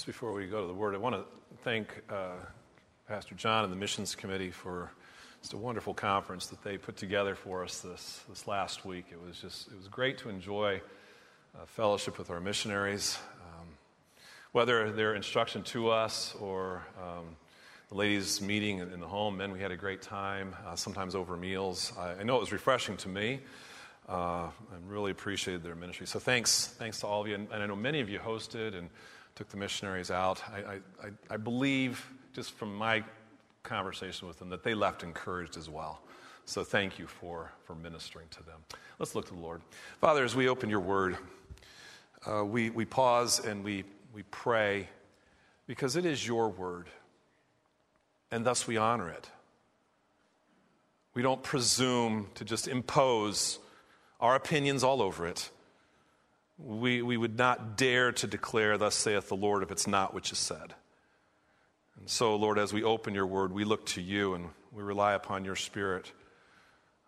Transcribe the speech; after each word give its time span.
Just 0.00 0.06
before 0.06 0.32
we 0.32 0.46
go 0.46 0.62
to 0.62 0.66
the 0.66 0.72
Word, 0.72 0.94
I 0.94 0.96
want 0.96 1.14
to 1.14 1.24
thank 1.62 1.88
uh, 2.08 2.30
Pastor 3.06 3.34
John 3.34 3.64
and 3.64 3.70
the 3.70 3.76
Missions 3.76 4.14
Committee 4.14 4.50
for 4.50 4.90
just 5.42 5.52
a 5.52 5.58
wonderful 5.58 5.92
conference 5.92 6.46
that 6.46 6.64
they 6.64 6.78
put 6.78 6.96
together 6.96 7.34
for 7.34 7.62
us 7.62 7.80
this, 7.80 8.24
this 8.26 8.46
last 8.46 8.86
week. 8.86 9.04
It 9.12 9.20
was 9.20 9.38
just 9.38 9.68
it 9.68 9.76
was 9.76 9.88
great 9.88 10.16
to 10.20 10.30
enjoy 10.30 10.80
uh, 11.54 11.66
fellowship 11.66 12.16
with 12.16 12.30
our 12.30 12.40
missionaries, 12.40 13.18
um, 13.42 13.66
whether 14.52 14.90
their 14.90 15.14
instruction 15.14 15.64
to 15.64 15.90
us 15.90 16.34
or 16.40 16.82
um, 16.98 17.36
the 17.90 17.96
ladies' 17.96 18.40
meeting 18.40 18.78
in, 18.78 18.90
in, 18.94 19.00
the 19.00 19.06
home. 19.06 19.36
Men, 19.36 19.52
we 19.52 19.60
had 19.60 19.70
a 19.70 19.76
great 19.76 20.00
time, 20.00 20.56
uh, 20.66 20.76
sometimes 20.76 21.14
over 21.14 21.36
meals. 21.36 21.92
I, 21.98 22.12
I, 22.12 22.22
know 22.22 22.38
it 22.38 22.40
was 22.40 22.52
refreshing 22.52 22.96
to 22.96 23.08
me. 23.10 23.40
Uh, 24.08 24.12
I 24.12 24.50
really 24.88 25.10
appreciated 25.10 25.62
their 25.62 25.74
ministry. 25.74 26.06
So 26.06 26.18
thanks, 26.18 26.68
thanks 26.78 27.00
to 27.00 27.06
all 27.06 27.20
of 27.20 27.28
you. 27.28 27.34
And, 27.34 27.48
and 27.52 27.62
I 27.62 27.66
know 27.66 27.76
many 27.76 28.00
of 28.00 28.08
you 28.08 28.18
hosted 28.18 28.74
and 28.74 28.88
took 29.40 29.48
the 29.48 29.56
missionaries 29.56 30.10
out. 30.10 30.42
I, 30.52 30.80
I, 31.02 31.10
I 31.30 31.36
believe, 31.38 32.04
just 32.34 32.52
from 32.52 32.74
my 32.74 33.02
conversation 33.62 34.28
with 34.28 34.38
them, 34.38 34.50
that 34.50 34.62
they 34.62 34.74
left 34.74 35.02
encouraged 35.02 35.56
as 35.56 35.66
well. 35.66 36.02
So 36.44 36.62
thank 36.62 36.98
you 36.98 37.06
for, 37.06 37.50
for 37.64 37.74
ministering 37.74 38.26
to 38.32 38.42
them. 38.42 38.58
Let's 38.98 39.14
look 39.14 39.28
to 39.28 39.32
the 39.32 39.40
Lord. 39.40 39.62
Father, 39.98 40.24
as 40.24 40.36
we 40.36 40.46
open 40.46 40.68
your 40.68 40.80
word, 40.80 41.16
uh, 42.26 42.44
we, 42.44 42.68
we 42.68 42.84
pause 42.84 43.42
and 43.42 43.64
we, 43.64 43.84
we 44.12 44.24
pray 44.24 44.90
because 45.66 45.96
it 45.96 46.04
is 46.04 46.26
your 46.26 46.50
word, 46.50 46.88
and 48.30 48.44
thus 48.44 48.66
we 48.66 48.76
honor 48.76 49.08
it. 49.08 49.30
We 51.14 51.22
don't 51.22 51.42
presume 51.42 52.28
to 52.34 52.44
just 52.44 52.68
impose 52.68 53.58
our 54.20 54.34
opinions 54.34 54.84
all 54.84 55.00
over 55.00 55.26
it 55.26 55.50
we, 56.64 57.02
we 57.02 57.16
would 57.16 57.38
not 57.38 57.76
dare 57.76 58.12
to 58.12 58.26
declare, 58.26 58.76
Thus 58.76 58.94
saith 58.94 59.28
the 59.28 59.36
Lord, 59.36 59.62
if 59.62 59.70
it's 59.70 59.86
not 59.86 60.12
what 60.12 60.30
you 60.30 60.36
said. 60.36 60.74
And 61.98 62.08
so, 62.08 62.36
Lord, 62.36 62.58
as 62.58 62.72
we 62.72 62.82
open 62.82 63.14
your 63.14 63.26
word, 63.26 63.52
we 63.52 63.64
look 63.64 63.86
to 63.86 64.00
you 64.00 64.34
and 64.34 64.48
we 64.72 64.82
rely 64.82 65.14
upon 65.14 65.44
your 65.44 65.56
spirit 65.56 66.12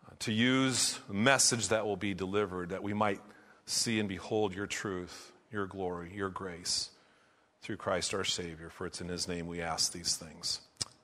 uh, 0.06 0.14
to 0.20 0.33
use 0.33 0.98
the 1.09 1.14
message 1.14 1.69
that 1.69 1.86
will 1.86 1.97
be 1.97 2.14
delivered, 2.14 2.70
that 2.70 2.83
we 2.83 2.92
might 2.92 3.20
see 3.67 4.00
and 4.00 4.09
behold 4.09 4.55
your 4.55 4.67
truth, 4.67 5.33
your 5.50 5.66
glory, 5.66 6.12
your 6.14 6.28
grace 6.28 6.91
through 7.62 7.77
Christ 7.77 8.12
our 8.12 8.25
Savior. 8.25 8.70
For 8.70 8.87
it's 8.87 9.00
in 9.00 9.09
his 9.09 9.28
name 9.28 9.47
we 9.47 9.62
ask 9.62 9.92
these 9.92 10.16
things. 10.16 10.61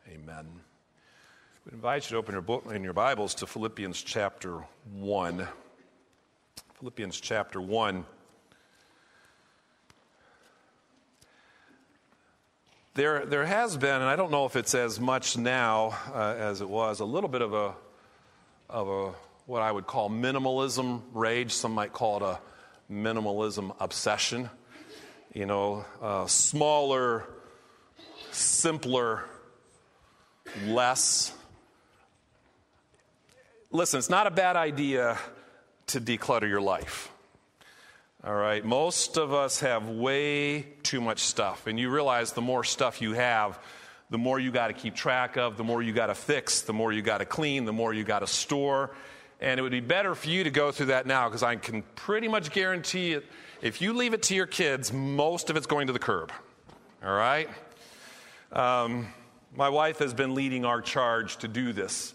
Amen. 0.09 0.47
We 1.65 1.75
invite 1.75 2.05
you 2.05 2.15
to 2.15 2.17
open 2.17 2.33
your 2.33 2.43
book 2.43 2.65
in 2.73 2.83
your 2.83 2.95
Bibles 2.95 3.35
to 3.37 3.47
Philippians 3.47 4.03
chapter 4.03 4.65
1. 4.93 5.47
Philippians 6.79 7.21
chapter 7.21 7.61
1. 7.61 8.05
There, 12.99 13.25
there 13.25 13.47
has 13.47 13.77
been, 13.77 13.95
and 13.95 14.03
I 14.03 14.17
don't 14.17 14.33
know 14.33 14.45
if 14.45 14.57
it's 14.57 14.75
as 14.75 14.99
much 14.99 15.39
now 15.39 15.97
uh, 16.13 16.35
as 16.37 16.61
it 16.61 16.69
was, 16.69 16.99
a 16.99 17.05
little 17.05 17.29
bit 17.31 17.43
of 17.43 17.55
a, 17.55 17.73
of 18.69 18.89
a 18.89 19.15
what 19.47 19.63
I 19.63 19.71
would 19.71 19.87
call 19.87 20.11
minimalism 20.11 21.03
rage. 21.13 21.53
Some 21.53 21.71
might 21.71 21.93
call 21.93 22.17
it 22.17 22.23
a 22.25 22.41
minimalism 22.93 23.73
obsession. 23.79 24.51
You 25.33 25.47
know, 25.47 25.85
uh, 26.03 26.27
smaller, 26.27 27.23
simpler, 28.33 29.27
less. 30.65 31.33
Listen, 33.71 33.99
it's 33.99 34.11
not 34.11 34.27
a 34.27 34.33
bad 34.33 34.57
idea 34.57 35.19
to 35.87 36.01
declutter 36.01 36.49
your 36.49 36.61
life. 36.61 37.13
All 38.25 38.35
right, 38.35 38.65
most 38.65 39.17
of 39.17 39.33
us 39.33 39.61
have 39.61 39.89
way 39.89 40.63
too 40.83 41.01
much 41.01 41.21
stuff, 41.21 41.69
and 41.69 41.79
you 41.79 41.89
realize 41.89 42.33
the 42.33 42.41
more 42.41 42.65
stuff 42.65 43.01
you 43.01 43.13
have, 43.13 43.61
the 44.11 44.19
more 44.19 44.41
you 44.41 44.51
got 44.51 44.69
to 44.69 44.73
keep 44.73 44.97
track 44.97 45.37
of, 45.37 45.57
the 45.57 45.63
more 45.63 45.83
you 45.83 45.93
got 45.93 46.07
to 46.07 46.17
fix, 46.17 46.63
the 46.63 46.73
more 46.73 46.93
you 46.93 47.01
got 47.01 47.19
to 47.19 47.25
clean, 47.25 47.65
the 47.65 47.73
more 47.73 47.95
you 47.95 48.03
got 48.03 48.19
to 48.19 48.27
store. 48.27 48.91
And 49.41 49.61
it 49.61 49.63
would 49.63 49.71
be 49.71 49.79
better 49.79 50.17
for 50.17 50.29
you 50.29 50.43
to 50.43 50.51
go 50.51 50.73
through 50.73 50.87
that 50.87 51.07
now 51.07 51.29
because 51.29 51.45
I 51.45 51.55
can 51.55 51.83
pretty 51.95 52.27
much 52.27 52.51
guarantee 52.51 53.13
it. 53.13 53.25
If 53.63 53.81
you 53.81 53.93
leave 53.93 54.15
it 54.15 54.25
to 54.25 54.35
your 54.35 54.47
kids, 54.47 54.93
most 54.93 55.49
of 55.49 55.57
it's 55.57 55.67
going 55.67 55.87
to 55.87 55.93
the 55.93 56.01
curb. 56.01 56.33
All 57.05 57.15
right? 57.15 57.49
Um, 58.51 59.07
my 59.55 59.69
wife 59.69 60.01
has 60.01 60.13
been 60.13 60.35
leading 60.35 60.65
our 60.65 60.81
charge 60.81 61.37
to 61.37 61.47
do 61.47 61.73
this 61.73 62.15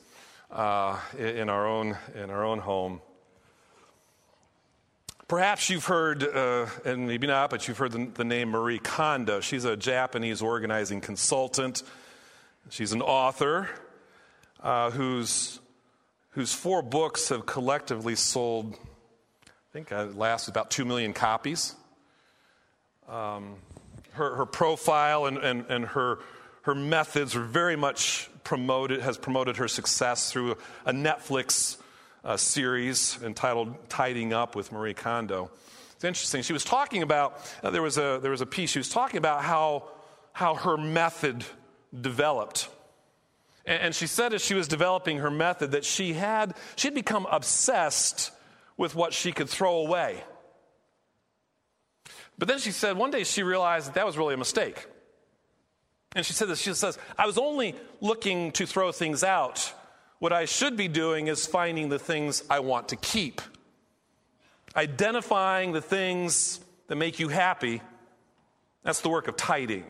uh, 0.51 0.99
in, 1.17 1.47
our 1.47 1.65
own, 1.65 1.97
in 2.13 2.29
our 2.29 2.43
own 2.43 2.59
home. 2.59 2.99
Perhaps 5.33 5.71
you've 5.71 5.85
heard, 5.85 6.23
uh, 6.23 6.67
and 6.85 7.07
maybe 7.07 7.25
not, 7.25 7.49
but 7.49 7.67
you've 7.67 7.79
heard 7.79 7.91
the, 7.91 8.07
the, 8.13 8.23
name 8.23 8.49
Marie 8.49 8.77
Kondo. 8.77 9.39
She's 9.39 9.65
a 9.65 9.75
Japanese 9.75 10.43
organizing 10.43 11.01
consultant. 11.01 11.81
She's 12.69 12.91
an 12.91 13.01
author 13.01 13.67
uh, 14.61 14.91
whose, 14.91 15.59
whose 16.33 16.53
four 16.53 16.83
books 16.83 17.29
have 17.29 17.47
collectively 17.47 18.13
sold, 18.15 18.75
I 19.47 19.49
think, 19.71 19.91
uh, 19.91 20.05
last 20.13 20.49
about 20.49 20.69
2 20.69 20.85
million 20.85 21.13
copies. 21.13 21.73
Um, 23.09 23.55
her, 24.11 24.35
her 24.35 24.45
profile 24.45 25.25
and, 25.25 25.39
and, 25.39 25.65
and 25.67 25.85
her, 25.85 26.19
her 26.61 26.75
methods 26.75 27.35
are 27.35 27.43
very 27.43 27.75
much 27.75 28.29
promoted, 28.43 29.01
has 29.01 29.17
promoted 29.17 29.57
her 29.57 29.67
success 29.67 30.31
through 30.31 30.57
a 30.85 30.93
Netflix 30.93 31.77
uh, 32.23 32.37
series 32.37 33.17
entitled 33.21 33.89
Tidying 33.89 34.33
Up 34.33 34.55
with 34.55 34.71
Marie 34.71 34.93
Kondo. 34.93 35.51
It's 35.95 36.03
interesting. 36.03 36.41
She 36.41 36.53
was 36.53 36.63
talking 36.63 37.01
about, 37.01 37.39
uh, 37.63 37.69
there, 37.69 37.81
was 37.81 37.97
a, 37.97 38.19
there 38.21 38.31
was 38.31 38.41
a 38.41 38.45
piece, 38.45 38.71
she 38.71 38.79
was 38.79 38.89
talking 38.89 39.17
about 39.17 39.43
how, 39.43 39.89
how 40.31 40.55
her 40.55 40.77
method 40.77 41.43
developed. 41.99 42.69
And, 43.65 43.81
and 43.81 43.95
she 43.95 44.07
said 44.07 44.33
as 44.33 44.43
she 44.43 44.53
was 44.53 44.67
developing 44.67 45.19
her 45.19 45.31
method 45.31 45.71
that 45.71 45.85
she 45.85 46.13
had, 46.13 46.55
she 46.75 46.87
had 46.87 46.95
become 46.95 47.27
obsessed 47.29 48.31
with 48.77 48.95
what 48.95 49.13
she 49.13 49.31
could 49.31 49.49
throw 49.49 49.77
away. 49.77 50.23
But 52.37 52.47
then 52.47 52.59
she 52.59 52.71
said 52.71 52.97
one 52.97 53.11
day 53.11 53.23
she 53.23 53.43
realized 53.43 53.87
that 53.87 53.95
that 53.95 54.05
was 54.05 54.17
really 54.17 54.33
a 54.33 54.37
mistake. 54.37 54.87
And 56.15 56.25
she 56.25 56.33
said 56.33 56.47
this, 56.47 56.59
she 56.59 56.73
says, 56.73 56.97
I 57.17 57.25
was 57.25 57.37
only 57.37 57.75
looking 58.01 58.51
to 58.53 58.65
throw 58.65 58.91
things 58.91 59.23
out 59.23 59.73
what 60.23 60.31
I 60.31 60.45
should 60.45 60.77
be 60.77 60.87
doing 60.87 61.27
is 61.27 61.45
finding 61.45 61.89
the 61.89 61.99
things 61.99 62.45
I 62.49 62.61
want 62.61 62.87
to 62.89 62.95
keep, 62.95 63.41
identifying 64.73 65.73
the 65.73 65.81
things 65.81 66.61
that 66.87 66.95
make 66.95 67.19
you 67.19 67.27
happy. 67.27 67.81
That's 68.83 69.01
the 69.01 69.09
work 69.09 69.27
of 69.27 69.35
tidying. 69.35 69.83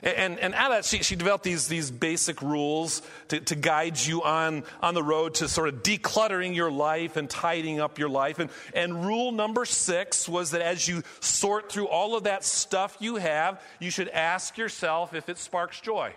And, 0.00 0.38
and 0.38 0.54
out 0.54 0.70
of 0.70 0.76
that, 0.76 0.84
she, 0.84 1.02
she 1.02 1.16
developed 1.16 1.42
these, 1.42 1.66
these 1.66 1.90
basic 1.90 2.40
rules 2.40 3.02
to, 3.30 3.40
to 3.40 3.56
guide 3.56 3.98
you 3.98 4.22
on, 4.22 4.62
on 4.80 4.94
the 4.94 5.02
road 5.02 5.34
to 5.34 5.48
sort 5.48 5.68
of 5.70 5.82
decluttering 5.82 6.54
your 6.54 6.70
life 6.70 7.16
and 7.16 7.28
tidying 7.28 7.80
up 7.80 7.98
your 7.98 8.08
life. 8.08 8.38
And, 8.38 8.48
and 8.74 9.04
rule 9.04 9.32
number 9.32 9.64
six 9.64 10.28
was 10.28 10.52
that 10.52 10.60
as 10.60 10.86
you 10.86 11.02
sort 11.18 11.72
through 11.72 11.88
all 11.88 12.16
of 12.16 12.22
that 12.24 12.44
stuff 12.44 12.96
you 13.00 13.16
have, 13.16 13.60
you 13.80 13.90
should 13.90 14.08
ask 14.08 14.56
yourself 14.56 15.14
if 15.14 15.28
it 15.28 15.36
sparks 15.36 15.80
joy. 15.80 16.14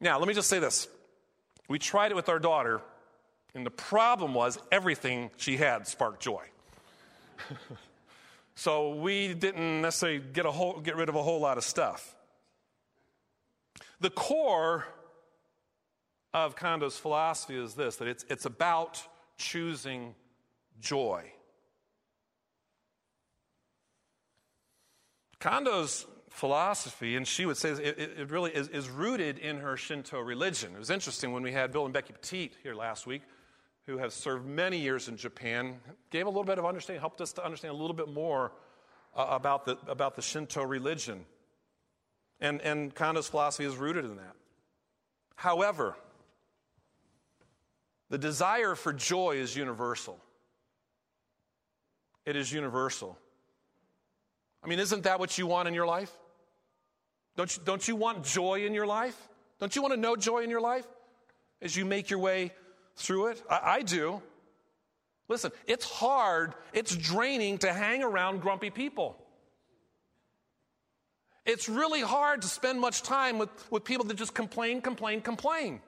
Now, 0.00 0.18
let 0.18 0.28
me 0.28 0.34
just 0.34 0.48
say 0.48 0.58
this. 0.58 0.88
We 1.68 1.78
tried 1.78 2.12
it 2.12 2.14
with 2.14 2.28
our 2.28 2.38
daughter, 2.38 2.80
and 3.54 3.64
the 3.64 3.70
problem 3.70 4.34
was 4.34 4.58
everything 4.70 5.30
she 5.36 5.56
had 5.56 5.86
sparked 5.88 6.22
joy. 6.22 6.44
so 8.54 8.94
we 8.94 9.34
didn't 9.34 9.82
necessarily 9.82 10.18
get, 10.18 10.46
a 10.46 10.50
whole, 10.50 10.80
get 10.80 10.96
rid 10.96 11.08
of 11.08 11.14
a 11.14 11.22
whole 11.22 11.40
lot 11.40 11.58
of 11.58 11.64
stuff. 11.64 12.14
The 14.00 14.10
core 14.10 14.86
of 16.34 16.54
Kondo's 16.54 16.98
philosophy 16.98 17.56
is 17.56 17.74
this 17.74 17.96
that 17.96 18.08
it's, 18.08 18.24
it's 18.28 18.44
about 18.44 19.02
choosing 19.38 20.14
joy. 20.80 21.32
Kondo's 25.40 26.06
philosophy, 26.36 27.16
and 27.16 27.26
she 27.26 27.46
would 27.46 27.56
say 27.56 27.70
it, 27.70 27.98
it 27.98 28.30
really 28.30 28.50
is, 28.54 28.68
is, 28.68 28.90
rooted 28.90 29.38
in 29.38 29.58
her 29.58 29.76
Shinto 29.76 30.20
religion. 30.20 30.74
It 30.74 30.78
was 30.78 30.90
interesting 30.90 31.32
when 31.32 31.42
we 31.42 31.50
had 31.50 31.72
Bill 31.72 31.86
and 31.86 31.94
Becky 31.94 32.12
Petit 32.12 32.52
here 32.62 32.74
last 32.74 33.06
week, 33.06 33.22
who 33.86 33.96
have 33.96 34.12
served 34.12 34.46
many 34.46 34.76
years 34.76 35.08
in 35.08 35.16
Japan, 35.16 35.80
gave 36.10 36.26
a 36.26 36.28
little 36.28 36.44
bit 36.44 36.58
of 36.58 36.66
understanding, 36.66 37.00
helped 37.00 37.22
us 37.22 37.32
to 37.34 37.44
understand 37.44 37.72
a 37.72 37.76
little 37.76 37.96
bit 37.96 38.08
more 38.08 38.52
uh, 39.16 39.26
about, 39.30 39.64
the, 39.64 39.78
about 39.88 40.14
the 40.14 40.20
Shinto 40.20 40.62
religion. 40.62 41.24
And, 42.38 42.60
and 42.60 42.94
Kondo's 42.94 43.28
philosophy 43.28 43.64
is 43.64 43.76
rooted 43.76 44.04
in 44.04 44.16
that. 44.16 44.36
However, 45.36 45.96
the 48.10 48.18
desire 48.18 48.74
for 48.74 48.92
joy 48.92 49.36
is 49.36 49.56
universal. 49.56 50.18
It 52.26 52.36
is 52.36 52.52
universal. 52.52 53.18
I 54.62 54.68
mean, 54.68 54.80
isn't 54.80 55.04
that 55.04 55.18
what 55.18 55.38
you 55.38 55.46
want 55.46 55.66
in 55.66 55.72
your 55.72 55.86
life? 55.86 56.12
Don't 57.36 57.54
you, 57.54 57.62
don't 57.64 57.86
you 57.86 57.96
want 57.96 58.24
joy 58.24 58.64
in 58.64 58.74
your 58.74 58.86
life? 58.86 59.16
Don't 59.58 59.74
you 59.76 59.82
want 59.82 59.94
to 59.94 60.00
know 60.00 60.16
joy 60.16 60.40
in 60.40 60.50
your 60.50 60.60
life 60.60 60.86
as 61.60 61.76
you 61.76 61.84
make 61.84 62.10
your 62.10 62.18
way 62.18 62.52
through 62.96 63.28
it? 63.28 63.42
I, 63.48 63.60
I 63.64 63.82
do. 63.82 64.22
Listen, 65.28 65.50
it's 65.66 65.84
hard, 65.84 66.54
it's 66.72 66.96
draining 66.96 67.58
to 67.58 67.72
hang 67.72 68.02
around 68.02 68.40
grumpy 68.40 68.70
people. 68.70 69.16
It's 71.44 71.68
really 71.68 72.00
hard 72.00 72.42
to 72.42 72.48
spend 72.48 72.80
much 72.80 73.02
time 73.02 73.38
with, 73.38 73.50
with 73.70 73.84
people 73.84 74.04
that 74.06 74.14
just 74.16 74.34
complain, 74.34 74.80
complain, 74.80 75.20
complain. 75.20 75.80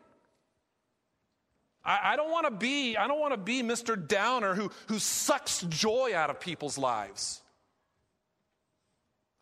I, 1.84 2.12
I 2.12 2.16
don't 2.16 2.30
want 2.30 2.46
to 2.46 2.52
be, 2.52 2.96
I 2.96 3.08
don't 3.08 3.18
want 3.18 3.32
to 3.32 3.38
be 3.38 3.62
Mr. 3.62 3.96
Downer 3.96 4.54
who, 4.54 4.70
who 4.86 4.98
sucks 4.98 5.62
joy 5.62 6.12
out 6.14 6.30
of 6.30 6.38
people's 6.38 6.78
lives. 6.78 7.42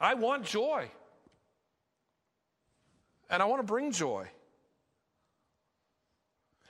I 0.01 0.15
want 0.15 0.45
joy. 0.45 0.91
And 3.31 3.43
I 3.43 3.47
want 3.47 3.61
to 3.61 3.67
bring 3.67 3.93
joy. 3.93 4.29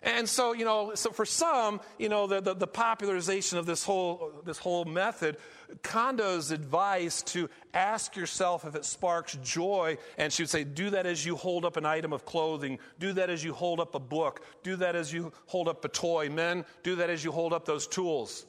And 0.06 0.28
so, 0.28 0.52
you 0.52 0.64
know, 0.64 0.94
so 0.94 1.10
for 1.10 1.24
some, 1.24 1.80
you 1.98 2.08
know, 2.08 2.28
the, 2.28 2.40
the, 2.40 2.54
the, 2.54 2.66
popularization 2.66 3.58
of 3.58 3.66
this 3.66 3.82
whole, 3.82 4.30
this 4.44 4.56
whole 4.56 4.84
method, 4.84 5.36
Kondo's 5.82 6.52
advice 6.52 7.22
to 7.22 7.50
ask 7.74 8.14
yourself 8.14 8.64
if 8.64 8.76
it 8.76 8.84
sparks 8.84 9.36
joy, 9.42 9.98
and 10.16 10.32
she 10.32 10.44
would 10.44 10.50
say, 10.50 10.62
do 10.62 10.90
that 10.90 11.06
as 11.06 11.26
you 11.26 11.34
hold 11.34 11.64
up 11.64 11.76
an 11.76 11.84
item 11.84 12.12
of 12.12 12.24
clothing, 12.24 12.78
do 13.00 13.14
that 13.14 13.30
as 13.30 13.42
you 13.42 13.52
hold 13.52 13.80
up 13.80 13.96
a 13.96 13.98
book, 13.98 14.44
do 14.62 14.76
that 14.76 14.94
as 14.94 15.12
you 15.12 15.32
hold 15.46 15.66
up 15.66 15.84
a 15.84 15.88
toy. 15.88 16.28
Men, 16.28 16.64
do 16.84 16.94
that 16.96 17.10
as 17.10 17.24
you 17.24 17.32
hold 17.32 17.52
up 17.52 17.64
those 17.64 17.88
tools. 17.88 18.46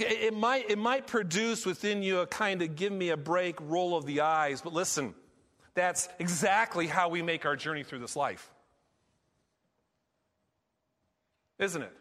It 0.00 0.34
might, 0.34 0.70
it 0.70 0.78
might 0.78 1.06
produce 1.06 1.64
within 1.64 2.02
you 2.02 2.20
a 2.20 2.26
kind 2.26 2.62
of 2.62 2.76
give 2.76 2.92
me 2.92 3.10
a 3.10 3.16
break, 3.16 3.56
roll 3.60 3.96
of 3.96 4.06
the 4.06 4.20
eyes, 4.20 4.60
but 4.60 4.72
listen, 4.72 5.14
that's 5.74 6.08
exactly 6.18 6.86
how 6.86 7.08
we 7.08 7.22
make 7.22 7.46
our 7.46 7.56
journey 7.56 7.82
through 7.82 8.00
this 8.00 8.16
life. 8.16 8.50
Isn't 11.58 11.82
it? 11.82 11.92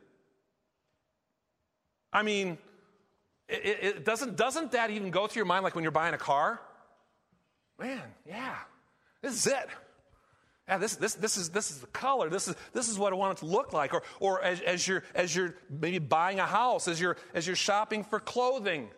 I 2.12 2.24
mean, 2.24 2.57
it, 3.47 3.80
it, 3.81 4.06
doesn't, 4.06 4.36
doesn't 4.36 4.71
that 4.71 4.89
even 4.89 5.12
go 5.12 5.27
through 5.27 5.41
your 5.41 5.45
mind 5.45 5.63
like 5.63 5.75
when 5.75 5.83
you're 5.83 5.91
buying 5.91 6.13
a 6.13 6.18
car? 6.18 6.62
Man, 7.77 8.01
yeah, 8.25 8.56
this 9.21 9.33
is 9.33 9.48
it. 9.48 9.68
Yeah, 10.67 10.79
this, 10.79 10.95
this, 10.95 11.13
this, 11.13 11.38
is, 11.38 11.50
this 11.50 11.69
is 11.69 11.79
the 11.79 11.88
color. 11.88 12.29
This 12.29 12.47
is, 12.47 12.56
this 12.73 12.89
is 12.89 12.97
what 12.97 13.13
I 13.13 13.15
want 13.15 13.38
it 13.38 13.41
to 13.41 13.45
look 13.45 13.71
like. 13.71 13.94
Or, 13.94 14.01
or 14.19 14.44
as, 14.44 14.62
as, 14.62 14.88
you're, 14.88 15.03
as 15.13 15.35
you're 15.35 15.56
maybe 15.69 16.00
buying 16.00 16.39
a 16.39 16.45
house, 16.45 16.88
as 16.88 17.00
you're, 17.00 17.17
as 17.35 17.45
you're 17.45 17.56
shopping 17.56 18.03
for 18.03 18.19
clothing. 18.19 18.89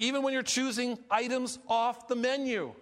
even 0.00 0.22
when 0.22 0.32
you're 0.32 0.42
choosing 0.42 0.98
items 1.10 1.58
off 1.68 2.08
the 2.08 2.16
menu. 2.16 2.74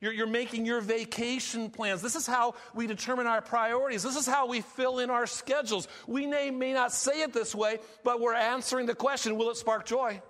You're, 0.00 0.12
you're, 0.12 0.26
making 0.26 0.66
your 0.66 0.80
vacation 0.80 1.70
plans. 1.70 2.02
This 2.02 2.16
is 2.16 2.26
how 2.26 2.54
we 2.74 2.86
determine 2.86 3.26
our 3.26 3.42
priorities. 3.42 4.02
This 4.02 4.16
is 4.16 4.26
how 4.26 4.48
we 4.48 4.62
fill 4.62 4.98
in 4.98 5.10
our 5.10 5.26
schedules. 5.26 5.88
We 6.06 6.26
may, 6.26 6.50
may 6.50 6.72
not 6.72 6.92
say 6.92 7.22
it 7.22 7.32
this 7.32 7.54
way, 7.54 7.78
but 8.02 8.18
we're 8.18 8.34
answering 8.34 8.86
the 8.86 8.94
question 8.94 9.36
will 9.36 9.50
it 9.50 9.56
spark 9.56 9.86
joy? 9.86 10.20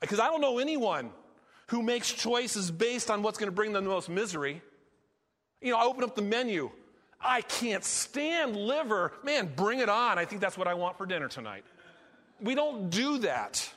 Because 0.00 0.18
I 0.18 0.28
don't 0.28 0.40
know 0.40 0.58
anyone 0.58 1.10
who 1.68 1.82
makes 1.82 2.12
choices 2.12 2.70
based 2.70 3.10
on 3.10 3.22
what's 3.22 3.38
going 3.38 3.48
to 3.48 3.54
bring 3.54 3.72
them 3.72 3.84
the 3.84 3.90
most 3.90 4.08
misery. 4.08 4.62
You 5.60 5.72
know, 5.72 5.78
I 5.78 5.84
open 5.84 6.04
up 6.04 6.14
the 6.14 6.22
menu. 6.22 6.70
I 7.20 7.42
can't 7.42 7.84
stand 7.84 8.56
liver. 8.56 9.12
Man, 9.24 9.52
bring 9.54 9.80
it 9.80 9.88
on. 9.88 10.18
I 10.18 10.24
think 10.24 10.40
that's 10.40 10.56
what 10.56 10.68
I 10.68 10.74
want 10.74 10.96
for 10.98 11.06
dinner 11.06 11.28
tonight. 11.28 11.64
We 12.40 12.54
don't 12.54 12.90
do 12.90 13.18
that. 13.18 13.68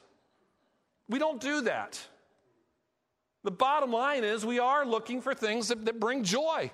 We 1.10 1.20
don't 1.20 1.42
do 1.42 1.62
that. 1.62 2.00
The 3.44 3.52
bottom 3.52 3.92
line 3.92 4.24
is 4.24 4.46
we 4.46 4.60
are 4.60 4.86
looking 4.86 5.22
for 5.22 5.34
things 5.34 5.70
that, 5.70 5.84
that 5.86 6.00
bring 6.00 6.24
joy. 6.24 6.72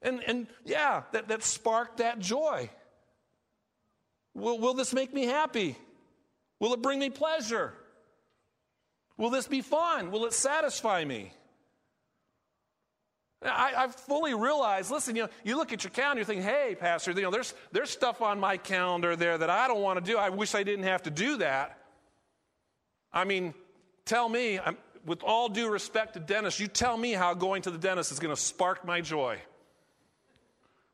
And, 0.00 0.22
and 0.26 0.46
yeah, 0.64 1.02
that, 1.12 1.28
that 1.28 1.42
spark 1.42 1.98
that 1.98 2.20
joy. 2.20 2.70
Will, 4.32 4.58
will 4.58 4.74
this 4.74 4.94
make 4.94 5.12
me 5.12 5.24
happy? 5.24 5.76
Will 6.60 6.72
it 6.72 6.80
bring 6.80 7.00
me 7.00 7.10
pleasure? 7.10 7.74
Will 9.20 9.28
this 9.28 9.46
be 9.46 9.60
fun? 9.60 10.10
Will 10.10 10.24
it 10.24 10.32
satisfy 10.32 11.04
me? 11.04 11.30
I, 13.42 13.72
have 13.76 13.94
fully 13.94 14.32
realize, 14.32 14.90
listen, 14.90 15.14
you 15.14 15.24
know, 15.24 15.28
you 15.44 15.58
look 15.58 15.74
at 15.74 15.84
your 15.84 15.90
calendar, 15.90 16.20
you 16.20 16.24
think, 16.24 16.42
hey, 16.42 16.74
Pastor, 16.78 17.10
you 17.12 17.20
know, 17.20 17.30
there's, 17.30 17.52
there's 17.70 17.90
stuff 17.90 18.22
on 18.22 18.40
my 18.40 18.56
calendar 18.56 19.16
there 19.16 19.36
that 19.36 19.50
I 19.50 19.68
don't 19.68 19.82
want 19.82 20.02
to 20.02 20.10
do. 20.10 20.16
I 20.16 20.30
wish 20.30 20.54
I 20.54 20.62
didn't 20.62 20.86
have 20.86 21.02
to 21.02 21.10
do 21.10 21.36
that. 21.36 21.78
I 23.12 23.24
mean, 23.24 23.52
tell 24.06 24.26
me, 24.26 24.58
I'm, 24.58 24.78
with 25.04 25.22
all 25.22 25.50
due 25.50 25.68
respect 25.68 26.14
to 26.14 26.20
dentists, 26.20 26.58
you 26.58 26.66
tell 26.66 26.96
me 26.96 27.12
how 27.12 27.34
going 27.34 27.60
to 27.62 27.70
the 27.70 27.78
dentist 27.78 28.12
is 28.12 28.20
going 28.20 28.34
to 28.34 28.40
spark 28.40 28.86
my 28.86 29.02
joy. 29.02 29.36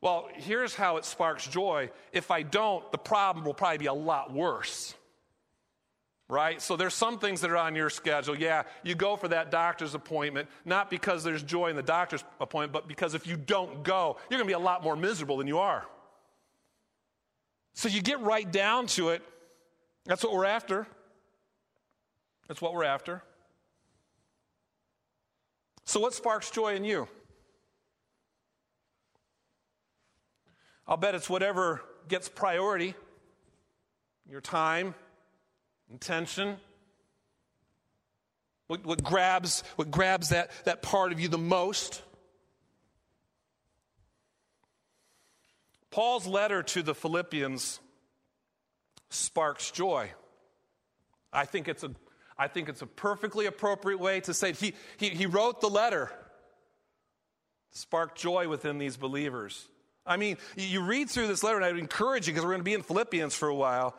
Well, 0.00 0.28
here's 0.34 0.74
how 0.74 0.96
it 0.96 1.04
sparks 1.04 1.46
joy. 1.46 1.90
If 2.12 2.32
I 2.32 2.42
don't, 2.42 2.90
the 2.90 2.98
problem 2.98 3.44
will 3.44 3.54
probably 3.54 3.78
be 3.78 3.86
a 3.86 3.94
lot 3.94 4.32
worse 4.32 4.96
right? 6.28 6.60
So 6.60 6.76
there's 6.76 6.94
some 6.94 7.18
things 7.18 7.40
that 7.42 7.50
are 7.50 7.56
on 7.56 7.74
your 7.74 7.90
schedule. 7.90 8.36
Yeah, 8.36 8.64
you 8.82 8.94
go 8.94 9.16
for 9.16 9.28
that 9.28 9.50
doctor's 9.50 9.94
appointment, 9.94 10.48
not 10.64 10.90
because 10.90 11.22
there's 11.22 11.42
joy 11.42 11.68
in 11.68 11.76
the 11.76 11.82
doctor's 11.82 12.24
appointment, 12.40 12.72
but 12.72 12.88
because 12.88 13.14
if 13.14 13.26
you 13.26 13.36
don't 13.36 13.84
go, 13.84 14.16
you're 14.28 14.38
going 14.38 14.48
to 14.48 14.52
be 14.52 14.52
a 14.52 14.58
lot 14.58 14.82
more 14.82 14.96
miserable 14.96 15.36
than 15.36 15.46
you 15.46 15.58
are. 15.58 15.86
So 17.74 17.88
you 17.88 18.02
get 18.02 18.20
right 18.20 18.50
down 18.50 18.86
to 18.88 19.10
it. 19.10 19.22
That's 20.04 20.24
what 20.24 20.32
we're 20.32 20.46
after. 20.46 20.86
That's 22.48 22.60
what 22.60 22.74
we're 22.74 22.84
after. 22.84 23.22
So, 25.84 26.00
what 26.00 26.14
sparks 26.14 26.50
joy 26.50 26.74
in 26.74 26.84
you? 26.84 27.06
I'll 30.88 30.96
bet 30.96 31.14
it's 31.14 31.28
whatever 31.28 31.82
gets 32.08 32.28
priority 32.28 32.94
your 34.28 34.40
time, 34.40 34.94
intention. 35.90 36.56
What, 38.66 38.84
what, 38.84 39.02
grabs, 39.02 39.62
what 39.76 39.90
grabs 39.90 40.30
that, 40.30 40.50
that 40.64 40.82
part 40.82 41.12
of 41.12 41.20
you 41.20 41.28
the 41.28 41.38
most? 41.38 42.02
Paul's 45.90 46.26
letter 46.26 46.62
to 46.62 46.82
the 46.82 46.94
Philippians 46.94 47.80
sparks 49.08 49.70
joy. 49.70 50.10
I 51.32 51.44
think 51.44 51.68
it's 51.68 51.84
a, 51.84 51.90
I 52.36 52.48
think 52.48 52.68
it's 52.68 52.82
a 52.82 52.86
perfectly 52.86 53.46
appropriate 53.46 53.98
way 53.98 54.20
to 54.20 54.34
say 54.34 54.52
he, 54.52 54.74
he, 54.96 55.10
he 55.10 55.26
wrote 55.26 55.60
the 55.60 55.68
letter 55.68 56.10
to 57.72 57.78
spark 57.78 58.16
joy 58.16 58.48
within 58.48 58.78
these 58.78 58.96
believers. 58.96 59.68
I 60.04 60.16
mean, 60.16 60.38
you 60.56 60.82
read 60.82 61.08
through 61.08 61.28
this 61.28 61.42
letter, 61.42 61.56
and 61.56 61.64
I 61.64 61.72
would 61.72 61.80
encourage 61.80 62.26
you 62.26 62.32
because 62.32 62.44
we're 62.44 62.52
going 62.52 62.60
to 62.60 62.64
be 62.64 62.74
in 62.74 62.82
Philippians 62.82 63.34
for 63.34 63.48
a 63.48 63.54
while 63.54 63.96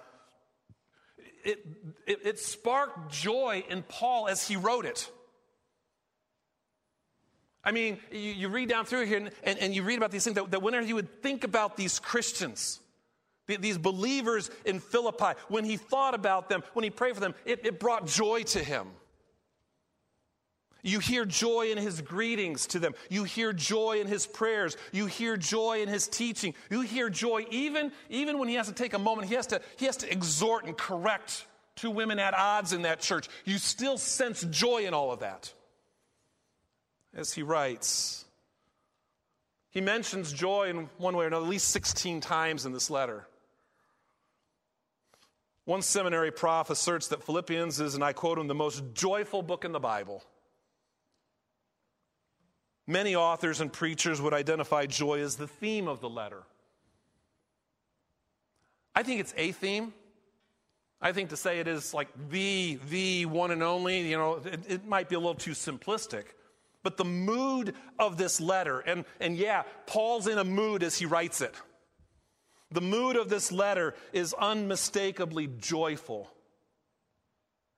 it, 1.48 1.66
it, 2.06 2.20
it 2.26 2.40
sparked 2.40 3.12
joy 3.12 3.64
in 3.70 3.84
Paul 3.84 4.28
as 4.28 4.48
he 4.48 4.58
wrote 4.58 4.86
it. 4.86 5.10
I 7.64 7.72
mean, 7.72 7.98
you, 8.12 8.20
you, 8.20 8.50
read 8.50 8.70
down 8.70 8.86
through 8.86 9.06
here 9.06 9.18
and, 9.18 9.32
and, 9.44 9.60
and, 9.60 9.76
you 9.76 9.84
read 9.84 9.98
about 9.98 10.12
these 10.12 10.24
things 10.24 10.36
that, 10.36 10.52
that 10.52 10.62
whenever 10.62 10.86
he 10.86 10.94
would 10.94 11.22
think 11.22 11.44
about 11.44 11.76
these 11.76 12.00
Christians, 12.00 12.80
these 13.48 13.78
believers 13.78 14.50
in 14.64 14.80
Philippi, 14.80 15.38
when 15.50 15.66
he 15.66 15.76
thought 15.76 16.14
about 16.14 16.50
them, 16.50 16.64
when 16.74 16.84
he 16.84 16.90
prayed 16.90 17.16
for 17.16 17.22
them, 17.22 17.36
it, 17.46 17.66
it 17.66 17.80
brought 17.80 18.08
joy 18.08 18.44
to 18.44 18.64
him. 18.64 18.88
You 20.88 21.00
hear 21.00 21.26
joy 21.26 21.70
in 21.70 21.78
his 21.78 22.00
greetings 22.00 22.66
to 22.68 22.80
them. 22.80 22.94
You 23.10 23.26
hear 23.26 23.52
joy 23.52 24.00
in 24.00 24.08
his 24.08 24.26
prayers. 24.26 24.78
You 24.94 25.06
hear 25.06 25.36
joy 25.36 25.82
in 25.82 25.90
his 25.90 26.08
teaching. 26.08 26.54
You 26.70 26.80
hear 26.80 27.10
joy 27.10 27.46
even, 27.52 27.92
even 28.10 28.40
when 28.40 28.48
he 28.48 28.56
has 28.56 28.68
to 28.68 28.74
take 28.74 28.94
a 28.94 29.00
moment, 29.00 29.28
he 29.28 29.36
has 29.36 29.48
to, 29.48 29.60
he 29.76 29.86
has 29.86 29.98
to 29.98 30.10
exhort 30.10 30.64
and 30.64 30.78
correct 30.78 31.46
two 31.76 31.92
women 31.92 32.20
at 32.20 32.34
odds 32.34 32.72
in 32.72 32.84
that 32.84 33.02
church. 33.02 33.28
You 33.44 33.58
still 33.58 33.98
sense 33.98 34.44
joy 34.44 34.86
in 34.86 34.94
all 34.94 35.12
of 35.12 35.20
that. 35.20 35.52
As 37.14 37.34
he 37.34 37.44
writes, 37.44 38.24
he 39.72 39.82
mentions 39.82 40.32
joy 40.32 40.70
in 40.70 40.90
one 41.00 41.18
way 41.18 41.26
or 41.26 41.28
another 41.28 41.46
at 41.46 41.50
least 41.50 41.68
16 41.68 42.22
times 42.22 42.66
in 42.66 42.72
this 42.72 42.90
letter. 42.90 43.28
One 45.66 45.82
seminary 45.82 46.32
prof 46.32 46.70
asserts 46.70 47.10
that 47.10 47.24
Philippians 47.24 47.82
is, 47.82 47.94
and 47.94 48.06
I 48.06 48.14
quote 48.14 48.38
him, 48.38 48.48
the 48.48 48.56
most 48.56 48.84
joyful 48.94 49.42
book 49.42 49.66
in 49.66 49.74
the 49.74 49.82
Bible. 49.82 50.24
Many 52.88 53.16
authors 53.16 53.60
and 53.60 53.72
preachers 53.72 54.22
would 54.22 54.34
identify 54.34 54.86
joy 54.86 55.20
as 55.20 55.36
the 55.36 55.48
theme 55.48 55.90
of 55.90 56.00
the 56.00 56.10
letter. 56.10 56.44
I 58.96 59.04
think 59.04 59.20
it's 59.20 59.34
a 59.36 59.52
theme. 59.52 59.94
I 61.02 61.12
think 61.12 61.30
to 61.30 61.38
say 61.38 61.60
it 61.60 61.68
is 61.68 61.94
like 61.94 62.08
the, 62.30 62.80
the 62.90 63.26
one 63.26 63.52
and 63.52 63.62
only, 63.62 64.10
you 64.10 64.18
know, 64.18 64.42
it, 64.44 64.62
it 64.68 64.86
might 64.88 65.10
be 65.10 65.16
a 65.16 65.20
little 65.20 65.36
too 65.36 65.52
simplistic. 65.52 66.24
But 66.82 66.98
the 66.98 67.06
mood 67.06 67.76
of 68.00 68.18
this 68.18 68.40
letter, 68.40 68.80
and, 68.80 69.04
and 69.20 69.36
yeah, 69.36 69.64
Paul's 69.86 70.28
in 70.28 70.38
a 70.38 70.44
mood 70.46 70.82
as 70.82 70.98
he 70.98 71.06
writes 71.06 71.42
it. 71.42 71.54
The 72.72 72.82
mood 72.82 73.18
of 73.18 73.30
this 73.30 73.52
letter 73.52 73.94
is 74.14 74.34
unmistakably 74.34 75.48
joyful. 75.48 76.32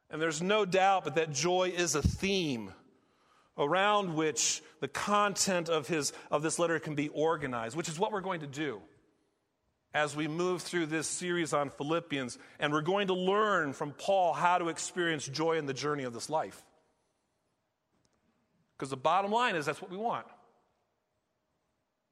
And 0.10 0.22
there's 0.22 0.42
no 0.42 0.66
doubt 0.66 1.04
but 1.04 1.16
that 1.16 1.32
joy 1.32 1.74
is 1.76 1.96
a 1.96 2.02
theme 2.02 2.72
around 3.60 4.16
which 4.16 4.64
the 4.80 4.88
content 4.88 5.70
of, 5.70 5.88
his, 5.88 6.14
of 6.32 6.42
this 6.42 6.58
letter 6.58 6.80
can 6.80 6.96
be 6.96 7.10
organized, 7.10 7.76
which 7.76 7.90
is 7.90 8.00
what 8.00 8.12
we're 8.12 8.22
going 8.22 8.40
to 8.40 8.48
do 8.48 8.82
as 9.94 10.16
we 10.16 10.28
move 10.28 10.62
through 10.62 10.86
this 10.86 11.08
series 11.08 11.52
on 11.52 11.70
Philippians. 11.70 12.38
And 12.60 12.72
we're 12.72 12.82
going 12.82 13.08
to 13.08 13.14
learn 13.14 13.74
from 13.74 13.92
Paul 13.92 14.34
how 14.34 14.58
to 14.58 14.70
experience 14.70 15.28
joy 15.28 15.58
in 15.58 15.66
the 15.66 15.74
journey 15.74 16.04
of 16.04 16.14
this 16.14 16.30
life. 16.30 16.64
Because 18.78 18.90
the 18.90 18.98
bottom 18.98 19.32
line 19.32 19.56
is 19.56 19.66
that's 19.66 19.82
what 19.82 19.92
we 19.92 19.98
want. 19.98 20.26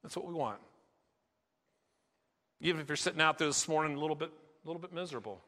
That's 0.02 0.16
what 0.16 0.26
we 0.26 0.34
want. 0.34 0.58
Even 2.60 2.80
if 2.80 2.88
you're 2.88 2.96
sitting 2.96 3.20
out 3.20 3.38
there 3.38 3.48
this 3.48 3.68
morning 3.68 3.96
a 3.96 4.00
little 4.00 4.16
bit, 4.16 4.30
a 4.64 4.66
little 4.66 4.82
bit 4.82 4.92
miserable, 4.92 5.40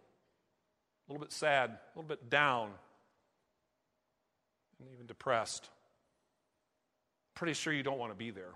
a 1.09 1.12
little 1.12 1.23
bit 1.25 1.33
sad, 1.33 1.71
a 1.71 1.99
little 1.99 2.09
bit 2.09 2.30
down, 2.30 2.71
and 4.78 4.88
even 4.95 5.07
depressed. 5.07 5.69
Pretty 7.40 7.54
sure 7.54 7.73
you 7.73 7.82
don't 7.82 7.97
want 7.97 8.12
to 8.12 8.18
be 8.18 8.30
there. 8.30 8.52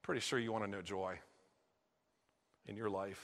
Pretty 0.00 0.22
sure 0.22 0.38
you 0.38 0.50
want 0.50 0.64
to 0.64 0.70
know 0.70 0.80
joy 0.80 1.18
in 2.66 2.74
your 2.74 2.88
life. 2.88 3.22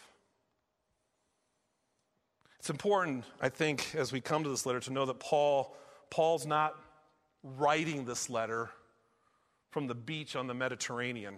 It's 2.59 2.69
important, 2.69 3.25
I 3.41 3.49
think, 3.49 3.95
as 3.95 4.13
we 4.13 4.21
come 4.21 4.45
to 4.45 4.51
this 4.51 4.67
letter 4.67 4.81
to 4.81 4.93
know 4.93 5.07
that 5.07 5.21
Paul 5.21 5.75
Paul's 6.11 6.45
not 6.45 6.75
writing 7.43 8.05
this 8.05 8.29
letter 8.29 8.69
from 9.71 9.87
the 9.87 9.95
beach 9.95 10.37
on 10.37 10.47
the 10.47 10.53
Mediterranean. 10.53 11.37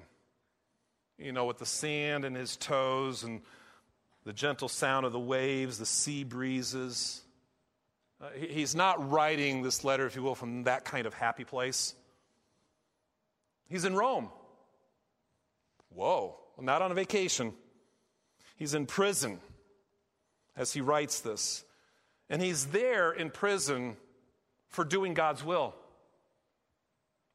You 1.19 1.31
know, 1.31 1.45
with 1.45 1.59
the 1.59 1.67
sand 1.67 2.25
in 2.25 2.35
his 2.35 2.57
toes 2.57 3.23
and 3.23 3.43
the 4.25 4.33
gentle 4.33 4.69
sound 4.69 5.07
of 5.07 5.13
the 5.13 5.21
waves, 5.21 5.79
the 5.79 5.87
sea 5.87 6.25
breezes. 6.25 7.23
Uh, 8.23 8.29
he's 8.39 8.75
not 8.75 9.11
writing 9.11 9.63
this 9.63 9.83
letter, 9.83 10.07
if 10.07 10.15
you 10.15 10.23
will, 10.23 10.37
from 10.37 10.65
that 10.65 10.85
kind 10.85 11.07
of 11.07 11.15
happy 11.15 11.45
place. 11.45 11.95
He's 13.69 13.85
in 13.85 13.97
Rome. 13.97 14.29
Whoa, 15.95 16.37
not 16.61 16.83
on 16.83 16.93
a 16.93 16.95
vacation. 16.95 17.53
He's 18.57 18.75
in 18.75 18.87
prison 18.87 19.41
as 20.57 20.73
he 20.73 20.81
writes 20.81 21.21
this. 21.21 21.65
And 22.31 22.41
he's 22.41 22.67
there 22.67 23.11
in 23.13 23.31
prison 23.31 23.97
for 24.69 24.85
doing 24.85 25.15
God's 25.15 25.45
will. 25.45 25.75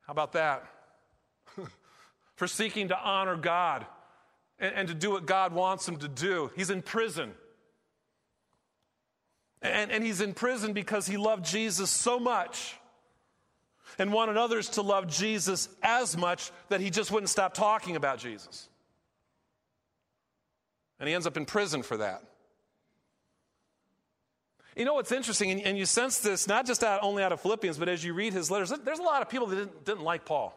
How 0.06 0.12
about 0.12 0.34
that? 0.34 0.65
for 2.36 2.48
seeking 2.48 2.88
to 2.88 2.98
honor 2.98 3.36
God 3.36 3.86
and, 4.58 4.74
and, 4.74 4.88
to 4.88 4.94
do 4.94 5.12
what 5.12 5.25
God 5.25 5.53
wants 5.53 5.88
him 5.88 5.98
to 5.98 6.08
do. 6.08 6.50
He's 6.56 6.70
in 6.70 6.82
prison. 6.82 7.34
And, 9.61 9.91
and 9.91 10.03
he's 10.03 10.21
in 10.21 10.33
prison 10.33 10.73
because 10.73 11.07
he 11.07 11.17
loved 11.17 11.45
Jesus 11.45 11.89
so 11.89 12.19
much 12.19 12.75
and 13.97 14.13
wanted 14.13 14.37
others 14.37 14.69
to 14.69 14.81
love 14.81 15.07
Jesus 15.07 15.69
as 15.81 16.15
much 16.15 16.51
that 16.69 16.81
he 16.81 16.89
just 16.89 17.11
wouldn't 17.11 17.29
stop 17.29 17.53
talking 17.53 17.95
about 17.95 18.19
Jesus. 18.19 18.69
And 20.99 21.07
he 21.07 21.15
ends 21.15 21.27
up 21.27 21.37
in 21.37 21.45
prison 21.45 21.83
for 21.83 21.97
that. 21.97 22.23
You 24.75 24.85
know 24.85 24.93
what's 24.93 25.11
interesting, 25.11 25.49
and, 25.49 25.61
and 25.61 25.77
you 25.77 25.87
sense 25.87 26.19
this 26.19 26.47
not 26.47 26.67
just 26.67 26.83
out, 26.83 27.01
only 27.01 27.23
out 27.23 27.31
of 27.31 27.41
Philippians, 27.41 27.79
but 27.79 27.89
as 27.89 28.03
you 28.03 28.13
read 28.13 28.33
his 28.33 28.51
letters, 28.51 28.71
there's 28.83 28.99
a 28.99 29.03
lot 29.03 29.23
of 29.23 29.29
people 29.29 29.47
that 29.47 29.55
didn't, 29.55 29.85
didn't 29.85 30.03
like 30.03 30.23
Paul 30.23 30.53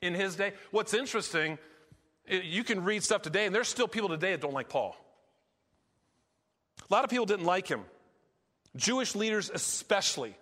in 0.00 0.14
his 0.14 0.36
day. 0.36 0.52
What's 0.70 0.94
interesting, 0.94 1.58
you 2.26 2.64
can 2.64 2.84
read 2.84 3.02
stuff 3.02 3.20
today, 3.20 3.44
and 3.44 3.54
there's 3.54 3.68
still 3.68 3.88
people 3.88 4.08
today 4.08 4.30
that 4.32 4.40
don't 4.40 4.54
like 4.54 4.70
Paul. 4.70 4.96
A 6.90 6.94
lot 6.94 7.04
of 7.04 7.10
people 7.10 7.26
didn't 7.26 7.44
like 7.44 7.68
him. 7.68 7.82
Jewish 8.76 9.14
leaders, 9.14 9.50
especially, 9.52 10.36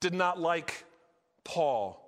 did 0.00 0.14
not 0.14 0.40
like 0.40 0.84
Paul. 1.44 1.98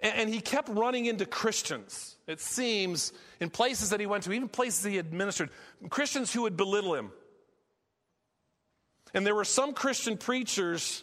And, 0.00 0.14
and, 0.14 0.30
he 0.30 0.40
kept 0.40 0.68
running 0.68 1.06
into 1.06 1.26
Christians, 1.26 2.16
it 2.26 2.40
seems, 2.40 3.12
in 3.40 3.50
places 3.50 3.90
that 3.90 3.98
he 3.98 4.06
went 4.06 4.24
to, 4.24 4.32
even 4.32 4.48
places 4.48 4.84
he 4.84 4.98
administered, 4.98 5.50
Christians 5.90 6.32
who 6.32 6.42
would 6.42 6.56
belittle 6.56 6.94
him. 6.94 7.10
And 9.14 9.26
there 9.26 9.34
were 9.34 9.44
some 9.44 9.72
Christian 9.72 10.16
preachers 10.16 11.02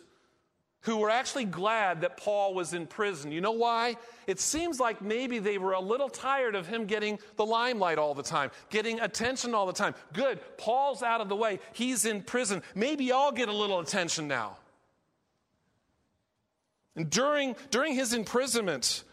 who 0.85 0.97
were 0.97 1.09
actually 1.09 1.45
glad 1.45 2.01
that 2.01 2.15
Paul 2.15 2.53
was 2.53 2.73
in 2.73 2.85
prison. 2.85 3.31
You 3.31 3.41
know 3.41 3.51
why? 3.51 3.97
It 4.27 4.39
seems 4.39 4.79
like 4.79 5.01
maybe 5.01 5.39
they 5.39 5.57
were 5.57 5.73
a 5.73 5.79
little 5.79 6.09
tired 6.09 6.53
of 6.53 6.67
him 6.67 6.85
getting 6.85 7.17
the 7.37 7.45
limelight 7.45 7.97
all 7.97 8.13
the 8.13 8.23
time, 8.23 8.51
getting 8.69 8.99
attention 8.99 9.55
all 9.55 9.65
the 9.65 9.73
time. 9.73 9.95
Good, 10.13 10.39
Paul's 10.57 11.01
out 11.01 11.21
of 11.21 11.29
the 11.29 11.35
way, 11.35 11.59
he's 11.73 12.05
in 12.05 12.21
prison. 12.21 12.61
Maybe 12.75 13.11
I'll 13.11 13.31
get 13.31 13.49
a 13.49 13.53
little 13.53 13.79
attention 13.79 14.27
now. 14.27 14.57
And 16.95 17.09
during, 17.09 17.55
during 17.71 17.95
his 17.95 18.13
imprisonment, 18.13 19.03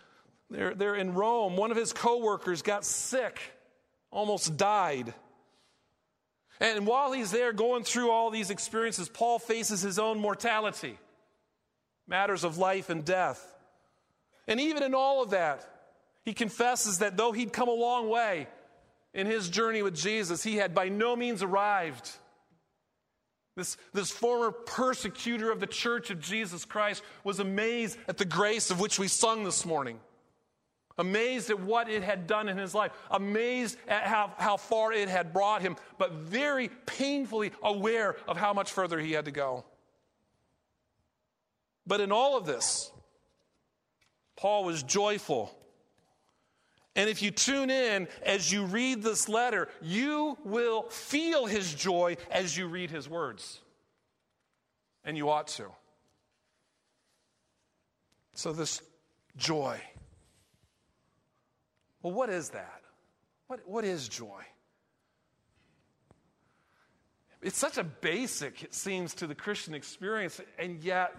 they're, 0.50 0.75
they're 0.75 0.95
in 0.95 1.14
Rome, 1.14 1.57
one 1.57 1.71
of 1.71 1.79
his 1.79 1.95
co-workers 1.95 2.61
got 2.61 2.85
sick, 2.85 3.41
almost 4.11 4.59
died. 4.59 5.14
And 6.61 6.87
while 6.87 7.12
he's 7.12 7.31
there 7.31 7.55
going 7.55 7.83
through 7.83 8.11
all 8.11 8.31
these 8.31 8.50
experiences, 8.50 9.09
Paul 9.09 9.38
faces 9.38 9.81
his 9.81 9.99
own 9.99 10.19
mortality 10.19 10.99
matters 12.12 12.45
of 12.45 12.59
life 12.59 12.90
and 12.90 13.04
death. 13.07 13.42
And 14.47 14.61
even 14.61 14.83
in 14.83 14.95
all 14.95 15.23
of 15.23 15.31
that, 15.31 15.66
he 16.25 16.35
confesses 16.35 16.99
that 16.99 17.16
though 17.16 17.33
he'd 17.33 17.54
come 17.54 17.69
a 17.69 17.73
long 17.73 18.11
way 18.11 18.47
in 19.14 19.26
his 19.26 19.49
journey 19.49 19.83
with 19.83 19.97
Jesus, 19.97 20.42
he 20.42 20.57
had 20.57 20.75
by 20.75 20.90
no 20.90 21.16
means 21.16 21.42
arrived. 21.42 22.11
This, 23.57 23.78
this 23.95 24.11
former 24.11 24.50
persecutor 24.50 25.50
of 25.50 25.59
the 25.59 25.66
church 25.66 26.11
of 26.11 26.21
Jesus 26.21 26.66
Christ 26.66 27.02
was 27.25 27.40
amazed 27.40 27.99
at 28.07 28.19
the 28.19 28.26
grace 28.26 28.71
of 28.71 28.78
which 28.78 28.99
we 28.99 29.09
sung 29.09 29.45
this 29.45 29.64
morning. 29.64 29.99
Amazed 30.99 31.49
at 31.49 31.61
what 31.61 31.88
it 31.88 32.02
had 32.02 32.26
done 32.26 32.50
in 32.50 32.59
his 32.59 32.75
life, 32.75 32.92
amazed 33.11 33.78
at 33.88 34.02
how, 34.02 34.33
how 34.37 34.59
far 34.59 34.92
it 34.92 35.09
had 35.09 35.33
brought 35.33 35.62
him, 35.62 35.76
but 35.97 36.12
very 36.12 36.69
painfully 36.85 37.52
aware 37.62 38.16
of 38.28 38.37
how 38.37 38.52
much 38.52 38.71
further 38.71 38.99
he 38.99 39.12
had 39.12 39.25
to 39.25 39.31
go. 39.31 39.64
But 41.87 42.01
in 42.01 42.12
all 42.12 42.37
of 42.37 42.47
this, 42.47 42.91
Paul 44.37 44.65
was 44.65 44.83
joyful. 44.83 45.57
And 46.95 47.09
if 47.09 47.23
you 47.23 47.31
tune 47.31 47.71
in 47.71 48.09
as 48.23 48.53
you 48.53 48.65
read 48.65 49.03
this 49.03 49.29
letter, 49.29 49.69
you 49.81 50.37
will 50.45 50.83
feel 50.91 51.47
his 51.47 51.75
joy 51.75 52.17
as 52.31 52.57
you 52.57 52.67
read 52.67 52.91
his 52.91 53.09
words. 53.09 53.61
And 55.05 55.17
you 55.17 55.31
ought 55.31 55.49
to. 55.49 55.67
So, 58.35 58.53
this 58.53 58.83
joy. 59.37 59.81
Well, 62.03 62.12
what 62.12 62.31
is 62.31 62.51
that? 62.51 62.83
What, 63.47 63.61
what 63.67 63.85
is 63.85 64.09
joy? 64.09 64.43
It's 67.43 67.59
such 67.59 67.77
a 67.77 67.85
basic, 67.85 68.62
it 68.62 68.73
seems, 68.73 69.15
to 69.15 69.27
the 69.27 69.35
Christian 69.35 69.75
experience, 69.75 70.41
and 70.59 70.83
yet 70.83 71.12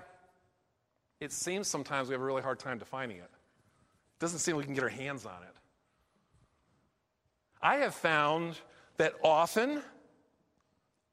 it 1.23 1.31
seems 1.31 1.67
sometimes 1.67 2.09
we 2.09 2.13
have 2.13 2.21
a 2.21 2.25
really 2.25 2.41
hard 2.41 2.59
time 2.59 2.77
defining 2.77 3.17
it. 3.17 3.23
It 3.23 4.19
doesn't 4.19 4.39
seem 4.39 4.57
we 4.57 4.65
can 4.65 4.73
get 4.73 4.83
our 4.83 4.89
hands 4.89 5.25
on 5.25 5.41
it. 5.43 5.55
I 7.61 7.77
have 7.77 7.95
found 7.95 8.59
that 8.97 9.13
often, 9.23 9.81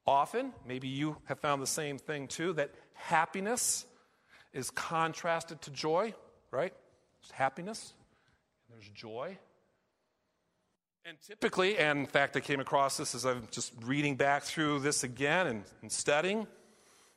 often, 0.05 0.51
maybe 0.67 0.89
you 0.89 1.15
have 1.25 1.39
found 1.39 1.61
the 1.61 1.67
same 1.67 1.97
thing 1.97 2.27
too, 2.27 2.51
that 2.53 2.71
happiness 2.93 3.85
is 4.51 4.69
contrasted 4.69 5.61
to 5.61 5.71
joy, 5.71 6.13
right? 6.51 6.73
There's 7.21 7.31
happiness, 7.31 7.93
and 8.67 8.77
there's 8.77 8.89
joy. 8.89 9.37
And 11.05 11.17
typically, 11.25 11.77
and 11.77 11.99
in 11.99 12.05
fact, 12.05 12.35
I 12.35 12.41
came 12.41 12.59
across 12.59 12.97
this 12.97 13.15
as 13.15 13.25
I'm 13.25 13.47
just 13.49 13.71
reading 13.83 14.17
back 14.17 14.43
through 14.43 14.79
this 14.79 15.05
again 15.05 15.47
and, 15.47 15.63
and 15.81 15.91
studying, 15.91 16.47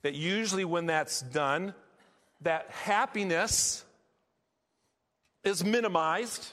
that 0.03 0.15
usually 0.15 0.65
when 0.65 0.87
that's 0.87 1.21
done, 1.23 1.75
that 2.43 2.71
happiness 2.71 3.85
is 5.45 5.65
minimized, 5.65 6.53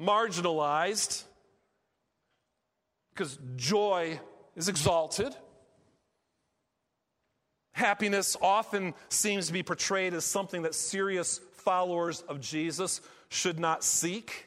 marginalized, 0.00 1.24
because 3.10 3.38
joy 3.56 4.18
is 4.56 4.68
exalted. 4.68 5.34
Happiness 7.72 8.36
often 8.42 8.94
seems 9.08 9.46
to 9.46 9.52
be 9.52 9.62
portrayed 9.62 10.12
as 10.14 10.24
something 10.24 10.62
that 10.62 10.74
serious 10.74 11.40
followers 11.54 12.22
of 12.22 12.40
Jesus 12.40 13.00
should 13.28 13.58
not 13.58 13.84
seek. 13.84 14.46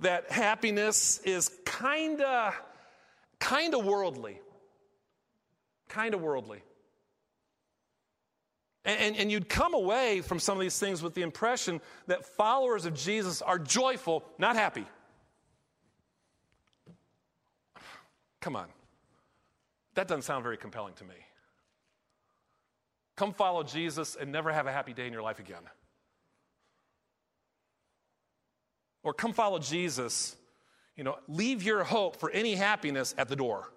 That 0.00 0.30
happiness 0.30 1.20
is 1.24 1.50
kind 1.64 2.20
of 2.20 2.54
kind 3.38 3.74
of 3.74 3.84
worldly. 3.84 4.38
Kind 5.88 6.14
of 6.14 6.20
worldly. 6.20 6.62
And, 8.88 9.16
and, 9.16 9.30
you'd 9.30 9.50
come 9.50 9.74
away 9.74 10.22
from 10.22 10.40
some 10.40 10.56
of 10.56 10.62
these 10.62 10.78
things 10.78 11.02
with 11.02 11.12
the 11.12 11.20
impression 11.20 11.82
that 12.06 12.24
followers 12.24 12.86
of 12.86 12.94
Jesus 12.94 13.42
are 13.42 13.58
joyful, 13.58 14.24
not 14.38 14.56
happy. 14.56 14.86
Come 18.40 18.56
on. 18.56 18.68
That 19.94 20.08
doesn't 20.08 20.22
sound 20.22 20.42
very 20.42 20.56
compelling 20.56 20.94
to 20.94 21.04
me. 21.04 21.16
Come 23.14 23.34
follow 23.34 23.62
Jesus 23.62 24.16
and 24.18 24.32
never 24.32 24.50
have 24.50 24.66
a 24.66 24.72
happy 24.72 24.94
day 24.94 25.06
in 25.06 25.12
your 25.12 25.22
life 25.22 25.38
again. 25.38 25.62
Or 29.02 29.12
come 29.12 29.34
follow 29.34 29.58
Jesus, 29.58 30.34
you 30.96 31.04
know, 31.04 31.18
leave 31.28 31.62
your 31.62 31.84
hope 31.84 32.16
for 32.16 32.30
any 32.30 32.54
happiness 32.54 33.14
at 33.18 33.28
the 33.28 33.36
door. 33.36 33.70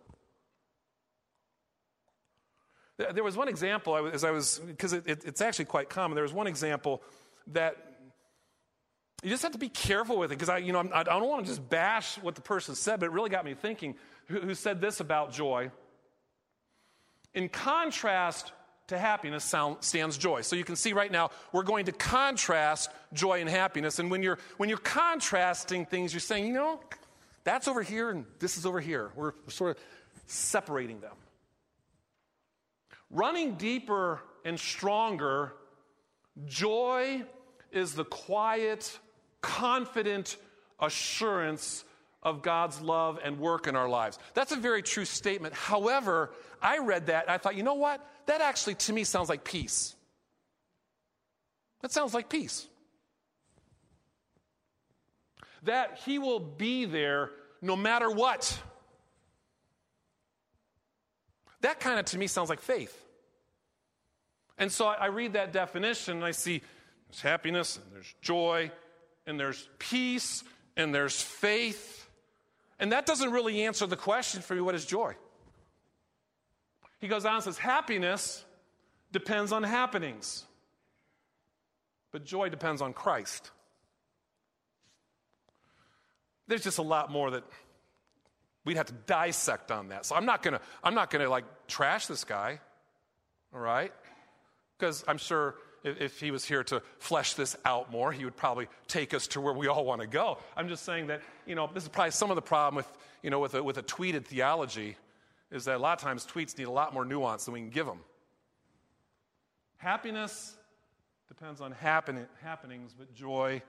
There 3.13 3.23
was 3.23 3.37
one 3.37 3.47
example, 3.47 4.07
as 4.07 4.23
I 4.23 4.31
was, 4.31 4.59
because 4.59 4.93
it, 4.93 5.07
it, 5.07 5.23
it's 5.25 5.41
actually 5.41 5.65
quite 5.65 5.89
common. 5.89 6.15
There 6.15 6.23
was 6.23 6.33
one 6.33 6.47
example 6.47 7.01
that 7.47 7.75
you 9.23 9.29
just 9.29 9.43
have 9.43 9.51
to 9.51 9.57
be 9.59 9.69
careful 9.69 10.17
with 10.17 10.31
it, 10.31 10.35
because 10.35 10.49
I, 10.49 10.57
you 10.57 10.73
know, 10.73 10.79
I'm, 10.79 10.91
I 10.93 11.03
don't 11.03 11.27
want 11.27 11.45
to 11.45 11.51
just 11.51 11.69
bash 11.69 12.15
what 12.17 12.35
the 12.35 12.41
person 12.41 12.75
said, 12.75 12.99
but 12.99 13.07
it 13.07 13.11
really 13.11 13.29
got 13.29 13.45
me 13.45 13.53
thinking. 13.53 13.95
Who, 14.27 14.39
who 14.39 14.55
said 14.55 14.81
this 14.81 14.99
about 14.99 15.31
joy? 15.31 15.71
In 17.33 17.47
contrast 17.47 18.51
to 18.87 18.97
happiness 18.97 19.43
sound, 19.43 19.77
stands 19.81 20.17
joy. 20.17 20.41
So 20.41 20.55
you 20.55 20.63
can 20.63 20.75
see 20.75 20.93
right 20.93 21.11
now, 21.11 21.31
we're 21.53 21.63
going 21.63 21.85
to 21.85 21.91
contrast 21.91 22.89
joy 23.13 23.39
and 23.39 23.49
happiness. 23.49 23.99
And 23.99 24.11
when 24.11 24.21
you're, 24.21 24.37
when 24.57 24.69
you're 24.69 24.77
contrasting 24.77 25.85
things, 25.85 26.13
you're 26.13 26.19
saying, 26.19 26.47
you 26.47 26.53
know, 26.53 26.79
that's 27.43 27.67
over 27.67 27.81
here 27.83 28.09
and 28.09 28.25
this 28.39 28.57
is 28.57 28.65
over 28.65 28.81
here. 28.81 29.11
We're 29.15 29.33
sort 29.47 29.71
of 29.71 29.83
separating 30.27 30.99
them. 30.99 31.15
Running 33.11 33.55
deeper 33.55 34.21
and 34.45 34.57
stronger, 34.57 35.53
joy 36.45 37.23
is 37.71 37.93
the 37.93 38.05
quiet, 38.05 38.97
confident 39.41 40.37
assurance 40.79 41.83
of 42.23 42.41
God's 42.41 42.79
love 42.81 43.19
and 43.23 43.39
work 43.39 43.67
in 43.67 43.75
our 43.75 43.89
lives. 43.89 44.17
That's 44.33 44.51
a 44.51 44.55
very 44.55 44.81
true 44.81 45.05
statement. 45.05 45.53
However, 45.53 46.31
I 46.61 46.77
read 46.77 47.07
that 47.07 47.23
and 47.23 47.31
I 47.31 47.37
thought, 47.37 47.55
you 47.55 47.63
know 47.63 47.73
what? 47.73 48.05
That 48.27 48.39
actually 48.41 48.75
to 48.75 48.93
me 48.93 49.03
sounds 49.03 49.27
like 49.27 49.43
peace. 49.43 49.95
That 51.81 51.91
sounds 51.91 52.13
like 52.13 52.29
peace. 52.29 52.67
That 55.63 55.99
He 56.05 56.17
will 56.17 56.39
be 56.39 56.85
there 56.85 57.31
no 57.61 57.75
matter 57.75 58.09
what. 58.09 58.57
That 61.61 61.79
kind 61.79 61.99
of 61.99 62.05
to 62.05 62.17
me 62.17 62.27
sounds 62.27 62.49
like 62.49 62.61
faith. 62.61 63.00
And 64.61 64.71
so 64.71 64.85
I 64.85 65.07
read 65.07 65.33
that 65.33 65.51
definition 65.51 66.17
and 66.17 66.23
I 66.23 66.31
see 66.31 66.61
there's 67.09 67.21
happiness 67.21 67.77
and 67.77 67.85
there's 67.91 68.13
joy 68.21 68.71
and 69.25 69.39
there's 69.39 69.67
peace 69.79 70.43
and 70.77 70.93
there's 70.93 71.19
faith. 71.19 72.07
And 72.79 72.91
that 72.91 73.07
doesn't 73.07 73.31
really 73.31 73.63
answer 73.63 73.87
the 73.87 73.97
question 73.97 74.43
for 74.43 74.53
me 74.53 74.61
what 74.61 74.75
is 74.75 74.85
joy? 74.85 75.15
He 76.99 77.07
goes 77.07 77.25
on 77.25 77.33
and 77.33 77.43
says, 77.43 77.57
happiness 77.57 78.45
depends 79.11 79.51
on 79.51 79.63
happenings, 79.63 80.45
but 82.11 82.23
joy 82.23 82.49
depends 82.49 82.83
on 82.83 82.93
Christ. 82.93 83.49
There's 86.47 86.63
just 86.63 86.77
a 86.77 86.83
lot 86.83 87.09
more 87.09 87.31
that 87.31 87.43
we'd 88.63 88.77
have 88.77 88.85
to 88.85 88.93
dissect 89.07 89.71
on 89.71 89.87
that. 89.87 90.05
So 90.05 90.15
I'm 90.15 90.27
not 90.27 90.43
gonna, 90.43 90.61
I'm 90.83 90.93
not 90.93 91.09
gonna 91.09 91.29
like 91.29 91.45
trash 91.67 92.05
this 92.05 92.23
guy, 92.23 92.59
all 93.55 93.59
right? 93.59 93.91
Because 94.81 95.03
I'm 95.07 95.19
sure 95.19 95.53
if, 95.83 96.01
if 96.01 96.19
he 96.19 96.31
was 96.31 96.43
here 96.43 96.63
to 96.63 96.81
flesh 96.97 97.35
this 97.35 97.55
out 97.65 97.91
more, 97.91 98.11
he 98.11 98.25
would 98.25 98.35
probably 98.35 98.67
take 98.87 99.13
us 99.13 99.27
to 99.27 99.39
where 99.39 99.53
we 99.53 99.67
all 99.67 99.85
want 99.85 100.01
to 100.01 100.07
go. 100.07 100.39
I'm 100.57 100.67
just 100.67 100.83
saying 100.83 101.05
that, 101.07 101.21
you 101.45 101.53
know, 101.53 101.69
this 101.71 101.83
is 101.83 101.89
probably 101.89 102.09
some 102.09 102.31
of 102.31 102.35
the 102.35 102.41
problem 102.41 102.75
with, 102.75 102.91
you 103.21 103.29
know, 103.29 103.39
with 103.39 103.53
a, 103.53 103.61
with 103.61 103.77
a 103.77 103.83
tweeted 103.83 104.25
theology 104.25 104.97
is 105.51 105.65
that 105.65 105.75
a 105.75 105.77
lot 105.77 105.99
of 105.99 106.03
times 106.03 106.25
tweets 106.25 106.57
need 106.57 106.63
a 106.63 106.71
lot 106.71 106.95
more 106.95 107.05
nuance 107.05 107.45
than 107.45 107.53
we 107.53 107.59
can 107.59 107.69
give 107.69 107.85
them. 107.85 107.99
Happiness 109.77 110.55
depends 111.27 111.61
on 111.61 111.73
happen- 111.73 112.27
happenings, 112.41 112.95
but 112.97 113.13
joy 113.13 113.61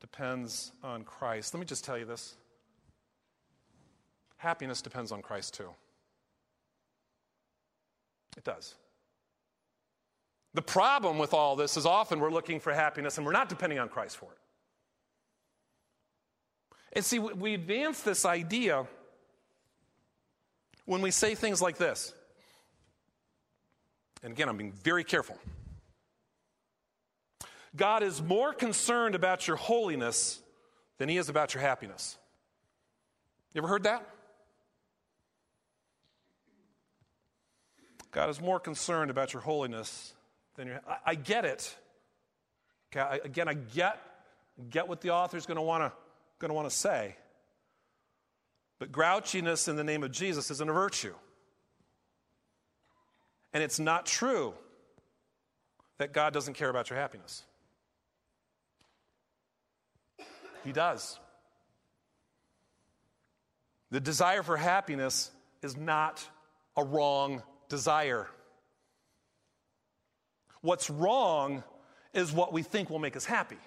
depends 0.00 0.72
on 0.84 1.02
Christ. 1.02 1.54
Let 1.54 1.60
me 1.60 1.66
just 1.66 1.82
tell 1.82 1.96
you 1.96 2.04
this 2.04 2.34
happiness 4.36 4.82
depends 4.82 5.12
on 5.12 5.22
Christ 5.22 5.54
too. 5.54 5.70
It 8.36 8.44
does. 8.44 8.74
The 10.54 10.62
problem 10.62 11.18
with 11.18 11.32
all 11.32 11.56
this 11.56 11.76
is 11.76 11.86
often 11.86 12.20
we're 12.20 12.30
looking 12.30 12.60
for 12.60 12.72
happiness 12.72 13.16
and 13.16 13.26
we're 13.26 13.32
not 13.32 13.48
depending 13.48 13.78
on 13.78 13.88
Christ 13.88 14.16
for 14.16 14.26
it. 14.26 14.38
And 16.94 17.04
see, 17.04 17.18
we 17.18 17.54
advance 17.54 18.02
this 18.02 18.26
idea 18.26 18.86
when 20.84 21.00
we 21.00 21.10
say 21.10 21.34
things 21.34 21.62
like 21.62 21.78
this. 21.78 22.12
And 24.22 24.32
again, 24.32 24.48
I'm 24.48 24.56
being 24.58 24.72
very 24.72 25.04
careful. 25.04 25.38
God 27.74 28.02
is 28.02 28.20
more 28.20 28.52
concerned 28.52 29.14
about 29.14 29.46
your 29.48 29.56
holiness 29.56 30.40
than 30.98 31.08
he 31.08 31.16
is 31.16 31.30
about 31.30 31.54
your 31.54 31.62
happiness. 31.62 32.18
You 33.54 33.60
ever 33.60 33.68
heard 33.68 33.84
that? 33.84 34.06
God 38.10 38.28
is 38.28 38.38
more 38.38 38.60
concerned 38.60 39.10
about 39.10 39.32
your 39.32 39.40
holiness 39.40 40.12
than 40.56 40.68
your. 40.68 40.80
I, 40.88 40.96
I 41.06 41.14
get 41.14 41.44
it. 41.44 41.76
Okay, 42.92 43.00
I, 43.00 43.16
again, 43.24 43.48
I 43.48 43.54
get 43.54 44.00
get 44.70 44.88
what 44.88 45.00
the 45.00 45.10
author's 45.10 45.46
going 45.46 45.56
to 45.56 45.62
want 45.62 45.82
to 45.82 45.92
want 46.54 46.68
to 46.68 46.74
say. 46.74 47.16
But 48.78 48.90
grouchiness 48.90 49.68
in 49.68 49.76
the 49.76 49.84
name 49.84 50.02
of 50.02 50.10
Jesus 50.10 50.50
isn't 50.50 50.68
a 50.68 50.72
virtue. 50.72 51.14
And 53.52 53.62
it's 53.62 53.78
not 53.78 54.06
true 54.06 54.54
that 55.98 56.12
God 56.12 56.32
doesn't 56.32 56.54
care 56.54 56.68
about 56.68 56.90
your 56.90 56.98
happiness. 56.98 57.44
He 60.64 60.72
does. 60.72 61.18
The 63.90 64.00
desire 64.00 64.42
for 64.42 64.56
happiness 64.56 65.30
is 65.62 65.76
not 65.76 66.26
a 66.76 66.84
wrong 66.84 67.42
desire. 67.68 68.26
What's 70.62 70.88
wrong 70.88 71.62
is 72.14 72.32
what 72.32 72.52
we 72.52 72.62
think 72.62 72.88
will 72.88 72.98
make 72.98 73.16
us 73.16 73.24
happy. 73.24 73.58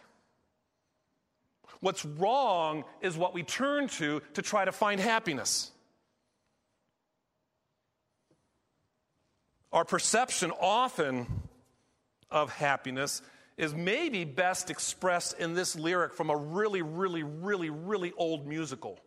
What's 1.82 2.06
wrong 2.06 2.86
is 3.02 3.18
what 3.18 3.34
we 3.34 3.44
turn 3.44 3.88
to 3.90 4.22
to 4.34 4.42
try 4.42 4.66
to 4.66 4.72
find 4.72 5.00
happiness. 5.00 5.72
Our 9.72 9.84
perception 9.84 10.52
often 10.60 11.28
of 12.32 12.52
happiness 12.52 13.22
is 13.58 13.74
maybe 13.74 14.24
best 14.24 14.70
expressed 14.70 15.38
in 15.38 15.54
this 15.54 15.76
lyric 15.76 16.14
from 16.14 16.30
a 16.30 16.36
really, 16.36 16.82
really, 16.82 17.24
really, 17.24 17.70
really 17.70 18.14
old 18.18 18.48
musical 18.48 19.00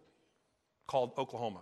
called 0.87 1.12
Oklahoma. 1.18 1.61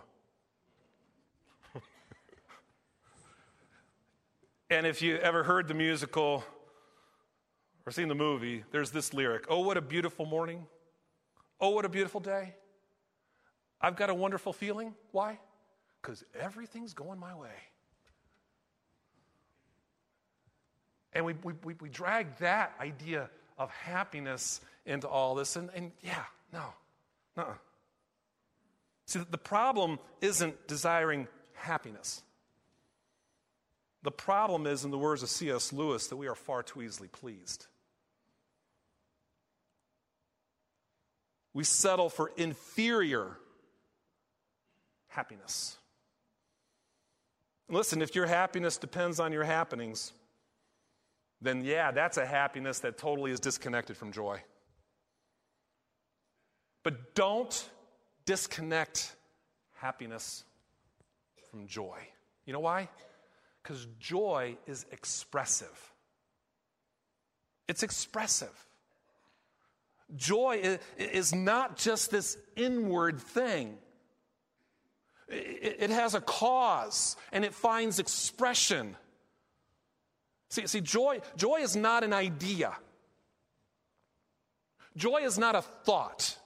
And 4.69 4.85
if 4.85 5.01
you 5.01 5.17
ever 5.17 5.43
heard 5.43 5.67
the 5.67 5.73
musical 5.73 6.43
or 7.85 7.91
seen 7.91 8.07
the 8.07 8.15
movie, 8.15 8.63
there's 8.71 8.91
this 8.91 9.13
lyric 9.13 9.45
Oh, 9.49 9.61
what 9.61 9.77
a 9.77 9.81
beautiful 9.81 10.25
morning. 10.25 10.65
Oh, 11.59 11.69
what 11.69 11.85
a 11.85 11.89
beautiful 11.89 12.19
day. 12.19 12.53
I've 13.81 13.95
got 13.95 14.09
a 14.09 14.13
wonderful 14.13 14.53
feeling. 14.53 14.93
Why? 15.11 15.39
Because 16.01 16.23
everything's 16.39 16.93
going 16.93 17.19
my 17.19 17.35
way. 17.35 17.49
And 21.13 21.25
we, 21.25 21.33
we, 21.43 21.53
we 21.63 21.73
we 21.81 21.89
drag 21.89 22.37
that 22.37 22.73
idea 22.79 23.29
of 23.57 23.71
happiness 23.71 24.61
into 24.85 25.07
all 25.07 25.35
this. 25.35 25.55
And, 25.55 25.69
and 25.73 25.91
yeah, 26.01 26.23
no, 26.53 26.65
no. 27.35 27.47
See, 29.05 29.21
the 29.29 29.37
problem 29.37 29.99
isn't 30.21 30.67
desiring 30.67 31.27
happiness. 31.53 32.21
The 34.03 34.11
problem 34.11 34.67
is, 34.67 34.85
in 34.85 34.91
the 34.91 34.97
words 34.97 35.23
of 35.23 35.29
C.S. 35.29 35.73
Lewis, 35.73 36.07
that 36.07 36.17
we 36.17 36.27
are 36.27 36.35
far 36.35 36.63
too 36.63 36.81
easily 36.81 37.07
pleased. 37.07 37.67
We 41.53 41.63
settle 41.63 42.09
for 42.09 42.31
inferior 42.37 43.37
happiness. 45.07 45.77
Listen, 47.69 48.01
if 48.01 48.15
your 48.15 48.27
happiness 48.27 48.77
depends 48.77 49.19
on 49.19 49.33
your 49.33 49.43
happenings, 49.43 50.13
then 51.41 51.63
yeah, 51.63 51.91
that's 51.91 52.17
a 52.17 52.25
happiness 52.25 52.79
that 52.79 52.97
totally 52.97 53.31
is 53.31 53.39
disconnected 53.39 53.97
from 53.97 54.11
joy. 54.11 54.39
But 56.83 57.15
don't 57.15 57.69
disconnect 58.25 59.15
happiness 59.73 60.43
from 61.49 61.67
joy. 61.67 61.97
You 62.45 62.53
know 62.53 62.59
why? 62.59 62.89
Because 63.67 63.85
joy 63.99 64.55
is 64.65 64.85
expressive. 64.93 65.91
It's 67.67 67.83
expressive. 67.83 68.65
Joy 70.15 70.79
is 70.97 71.35
not 71.35 71.75
just 71.75 72.09
this 72.09 72.37
inward 72.55 73.19
thing. 73.19 73.77
It 75.27 75.89
has 75.89 76.15
a 76.15 76.21
cause 76.21 77.17
and 77.33 77.43
it 77.43 77.53
finds 77.53 77.99
expression. 77.99 78.95
See, 80.49 80.65
see 80.65 80.79
joy, 80.79 81.19
joy 81.35 81.57
is 81.57 81.75
not 81.75 82.05
an 82.05 82.13
idea. 82.13 82.71
Joy 84.95 85.23
is 85.23 85.37
not 85.37 85.55
a 85.55 85.61
thought. 85.61 86.37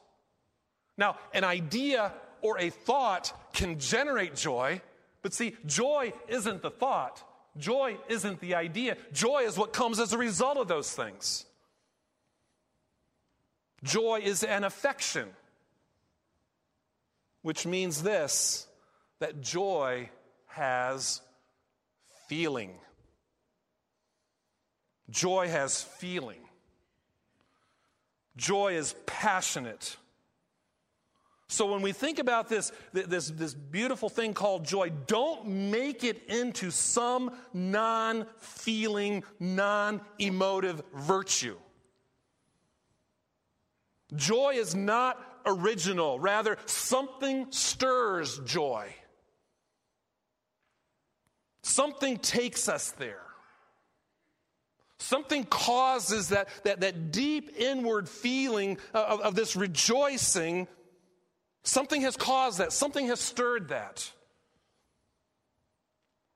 Now, 0.97 1.17
an 1.35 1.43
idea 1.43 2.13
or 2.41 2.57
a 2.57 2.71
thought 2.71 3.31
can 3.53 3.77
generate 3.77 4.35
joy, 4.35 4.81
but 5.21 5.33
see, 5.33 5.55
joy 5.65 6.13
isn't 6.27 6.61
the 6.61 6.71
thought. 6.71 7.23
Joy 7.57 7.97
isn't 8.07 8.39
the 8.39 8.55
idea. 8.55 8.97
Joy 9.11 9.39
is 9.39 9.57
what 9.57 9.73
comes 9.73 9.99
as 9.99 10.13
a 10.13 10.17
result 10.17 10.57
of 10.57 10.67
those 10.67 10.91
things. 10.91 11.45
Joy 13.83 14.21
is 14.23 14.43
an 14.43 14.63
affection, 14.63 15.27
which 17.41 17.65
means 17.65 18.03
this 18.03 18.67
that 19.19 19.41
joy 19.41 20.09
has 20.47 21.21
feeling. 22.27 22.71
Joy 25.09 25.49
has 25.49 25.81
feeling. 25.81 26.39
Joy 28.37 28.75
is 28.75 28.95
passionate. 29.05 29.97
So 31.51 31.69
when 31.69 31.81
we 31.81 31.91
think 31.91 32.17
about 32.17 32.47
this, 32.47 32.71
this, 32.93 33.27
this 33.27 33.53
beautiful 33.53 34.07
thing 34.07 34.33
called 34.33 34.63
joy, 34.63 34.89
don't 35.07 35.45
make 35.45 36.05
it 36.05 36.29
into 36.29 36.71
some 36.71 37.29
non 37.53 38.25
feeling, 38.37 39.25
non 39.37 39.99
emotive 40.17 40.81
virtue. 40.95 41.57
Joy 44.15 44.53
is 44.55 44.75
not 44.75 45.21
original, 45.45 46.21
rather, 46.21 46.57
something 46.67 47.47
stirs 47.49 48.39
joy. 48.45 48.87
Something 51.63 52.17
takes 52.17 52.69
us 52.69 52.91
there. 52.91 53.25
Something 54.99 55.43
causes 55.43 56.29
that, 56.29 56.47
that, 56.63 56.79
that 56.79 57.11
deep 57.11 57.51
inward 57.57 58.07
feeling 58.07 58.77
of, 58.93 59.19
of 59.19 59.35
this 59.35 59.57
rejoicing 59.57 60.69
Something 61.63 62.01
has 62.01 62.17
caused 62.17 62.57
that, 62.59 62.73
something 62.73 63.07
has 63.07 63.19
stirred 63.19 63.69
that. 63.69 64.09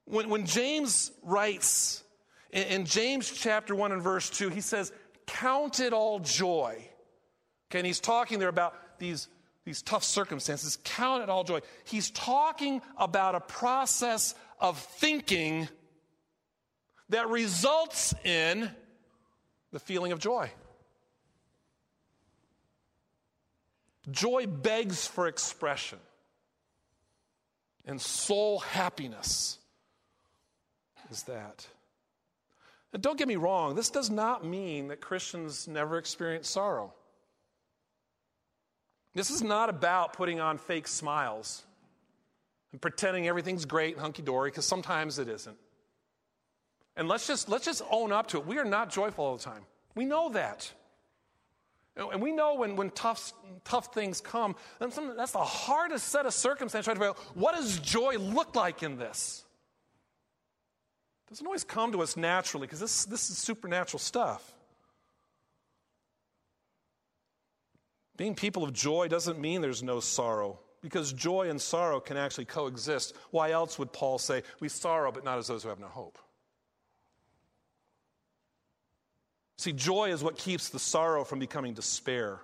When, 0.05 0.29
when 0.29 0.45
James 0.45 1.11
writes 1.23 2.03
in, 2.51 2.63
in 2.63 2.85
James 2.85 3.31
chapter 3.31 3.75
1 3.75 3.91
and 3.91 4.01
verse 4.01 4.29
2, 4.29 4.49
he 4.49 4.61
says, 4.61 4.91
Count 5.25 5.79
it 5.79 5.93
all 5.93 6.19
joy. 6.19 6.75
Okay, 7.69 7.79
and 7.79 7.85
he's 7.85 7.99
talking 7.99 8.37
there 8.37 8.49
about 8.49 8.75
these, 8.99 9.27
these 9.65 9.81
tough 9.81 10.03
circumstances. 10.03 10.77
Count 10.83 11.23
it 11.23 11.29
all 11.29 11.43
joy. 11.43 11.61
He's 11.85 12.11
talking 12.11 12.81
about 12.97 13.33
a 13.33 13.39
process 13.39 14.35
of 14.59 14.77
thinking 14.77 15.67
that 17.09 17.29
results 17.29 18.13
in 18.23 18.69
the 19.71 19.79
feeling 19.79 20.11
of 20.11 20.19
joy. 20.19 20.51
Joy 24.11 24.47
begs 24.47 25.07
for 25.07 25.27
expression 25.27 25.99
and 27.85 28.01
soul 28.01 28.59
happiness 28.59 29.59
is 31.11 31.23
that. 31.23 31.67
And 32.93 33.01
don't 33.01 33.17
get 33.17 33.27
me 33.27 33.35
wrong, 33.35 33.75
this 33.75 33.89
does 33.89 34.09
not 34.09 34.45
mean 34.45 34.87
that 34.87 35.01
Christians 35.01 35.67
never 35.67 35.97
experience 35.97 36.49
sorrow. 36.49 36.93
This 39.13 39.29
is 39.29 39.41
not 39.41 39.69
about 39.69 40.13
putting 40.13 40.39
on 40.39 40.57
fake 40.57 40.87
smiles 40.87 41.63
and 42.71 42.81
pretending 42.81 43.27
everything's 43.27 43.65
great 43.65 43.93
and 43.93 44.01
hunky 44.01 44.21
dory, 44.21 44.49
because 44.49 44.65
sometimes 44.65 45.19
it 45.19 45.29
isn't. 45.29 45.57
And 46.97 47.07
let's 47.07 47.27
just, 47.27 47.49
let's 47.49 47.65
just 47.65 47.81
own 47.89 48.11
up 48.11 48.27
to 48.27 48.37
it. 48.37 48.45
We 48.45 48.57
are 48.57 48.65
not 48.65 48.89
joyful 48.89 49.25
all 49.25 49.37
the 49.37 49.43
time. 49.43 49.65
We 49.95 50.05
know 50.05 50.29
that. 50.29 50.71
And 51.97 52.21
we 52.21 52.33
know 52.33 52.55
when, 52.55 52.75
when 52.75 52.89
tough, 52.89 53.31
tough 53.63 53.93
things 53.93 54.19
come, 54.19 54.55
that's 54.79 55.31
the 55.31 55.39
hardest 55.39 56.09
set 56.09 56.25
of 56.25 56.33
circumstances. 56.33 56.85
To 56.85 56.91
figure 56.91 57.07
out 57.07 57.17
what 57.35 57.55
does 57.55 57.79
joy 57.79 58.17
look 58.17 58.55
like 58.55 58.83
in 58.83 58.97
this? 58.97 59.45
It 61.25 61.29
doesn't 61.31 61.45
always 61.45 61.63
come 61.63 61.93
to 61.93 62.01
us 62.01 62.17
naturally 62.17 62.67
because 62.67 62.81
this, 62.81 63.05
this 63.05 63.29
is 63.29 63.37
supernatural 63.37 63.99
stuff. 63.99 64.53
Being 68.17 68.35
people 68.35 68.63
of 68.63 68.73
joy 68.73 69.07
doesn't 69.07 69.39
mean 69.39 69.61
there's 69.61 69.83
no 69.83 69.99
sorrow 69.99 70.59
because 70.81 71.13
joy 71.13 71.49
and 71.49 71.59
sorrow 71.59 71.99
can 71.99 72.17
actually 72.17 72.45
coexist. 72.45 73.15
Why 73.31 73.51
else 73.51 73.79
would 73.79 73.91
Paul 73.91 74.19
say, 74.19 74.43
We 74.59 74.69
sorrow, 74.69 75.11
but 75.11 75.23
not 75.23 75.37
as 75.37 75.47
those 75.47 75.63
who 75.63 75.69
have 75.69 75.79
no 75.79 75.87
hope? 75.87 76.17
See, 79.57 79.71
joy 79.71 80.11
is 80.11 80.23
what 80.23 80.37
keeps 80.37 80.69
the 80.69 80.79
sorrow 80.79 81.23
from 81.23 81.39
becoming 81.39 81.73
despair. 81.73 82.39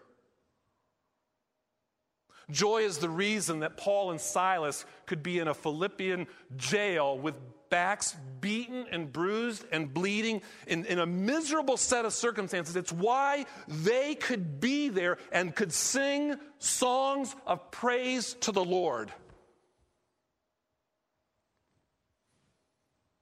Joy 2.49 2.79
is 2.79 2.97
the 2.97 3.09
reason 3.09 3.59
that 3.59 3.77
Paul 3.77 4.11
and 4.11 4.19
Silas 4.19 4.85
could 5.05 5.23
be 5.23 5.39
in 5.39 5.47
a 5.47 5.53
Philippian 5.53 6.27
jail 6.57 7.17
with 7.17 7.39
backs 7.69 8.15
beaten 8.41 8.85
and 8.91 9.11
bruised 9.11 9.63
and 9.71 9.93
bleeding 9.93 10.41
in, 10.67 10.85
in, 10.85 10.99
a 10.99 11.05
miserable 11.05 11.77
set 11.77 12.03
of 12.03 12.11
circumstances. 12.11 12.75
It's 12.75 12.91
why 12.91 13.45
they 13.67 14.15
could 14.15 14.59
be 14.59 14.89
there 14.89 15.17
and 15.31 15.55
could 15.55 15.71
sing 15.71 16.35
songs 16.59 17.33
of 17.47 17.71
praise 17.71 18.33
to 18.41 18.51
the 18.51 18.63
Lord. 18.63 19.13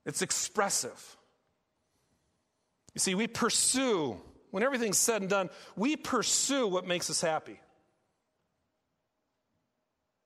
It's 0.07 0.23
expressive. 0.23 1.17
You 2.93 2.99
see, 2.99 3.15
we 3.15 3.27
pursue, 3.27 4.19
when 4.51 4.63
everything's 4.63 4.97
said 4.97 5.21
and 5.21 5.29
done, 5.29 5.49
we 5.75 5.95
pursue 5.95 6.67
what 6.67 6.87
makes 6.87 7.09
us 7.09 7.21
happy. 7.21 7.59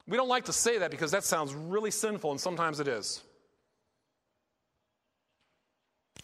We 0.07 0.17
don't 0.17 0.29
like 0.29 0.45
to 0.45 0.53
say 0.53 0.79
that 0.79 0.91
because 0.91 1.11
that 1.11 1.23
sounds 1.23 1.53
really 1.53 1.91
sinful, 1.91 2.31
and 2.31 2.39
sometimes 2.39 2.79
it 2.79 2.87
is. 2.87 3.21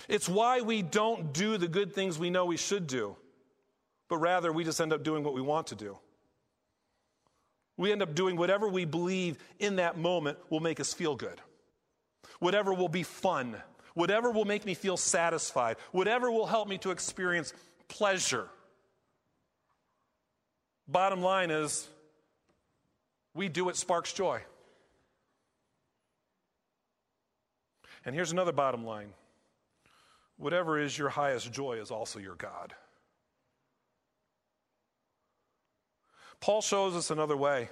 It's 0.07 0.27
why 0.27 0.61
we 0.61 0.81
don't 0.81 1.33
do 1.33 1.57
the 1.57 1.67
good 1.67 1.93
things 1.93 2.17
we 2.17 2.29
know 2.29 2.45
we 2.45 2.57
should 2.57 2.87
do, 2.87 3.15
but 4.07 4.17
rather 4.17 4.51
we 4.51 4.63
just 4.63 4.81
end 4.81 4.91
up 4.91 5.03
doing 5.03 5.23
what 5.23 5.33
we 5.33 5.41
want 5.41 5.67
to 5.67 5.75
do. 5.75 5.97
We 7.77 7.91
end 7.91 8.01
up 8.01 8.15
doing 8.15 8.35
whatever 8.35 8.67
we 8.67 8.85
believe 8.85 9.37
in 9.59 9.77
that 9.77 9.97
moment 9.97 10.37
will 10.49 10.59
make 10.59 10.79
us 10.79 10.93
feel 10.93 11.15
good, 11.15 11.39
whatever 12.39 12.73
will 12.73 12.89
be 12.89 13.03
fun, 13.03 13.55
whatever 13.99 14.31
will 14.31 14.45
make 14.45 14.65
me 14.65 14.73
feel 14.73 14.95
satisfied, 14.95 15.75
whatever 15.91 16.31
will 16.31 16.45
help 16.45 16.69
me 16.69 16.77
to 16.77 16.91
experience 16.91 17.51
pleasure. 17.89 18.47
Bottom 20.87 21.21
line 21.21 21.51
is, 21.51 21.85
we 23.33 23.49
do 23.49 23.65
what 23.65 23.75
sparks 23.75 24.13
joy. 24.13 24.41
And 28.05 28.15
here's 28.15 28.31
another 28.31 28.53
bottom 28.53 28.85
line 28.85 29.11
whatever 30.37 30.79
is 30.79 30.97
your 30.97 31.09
highest 31.09 31.51
joy 31.51 31.73
is 31.73 31.91
also 31.91 32.19
your 32.19 32.35
God. 32.35 32.73
Paul 36.39 36.61
shows 36.61 36.95
us 36.95 37.11
another 37.11 37.35
way. 37.35 37.67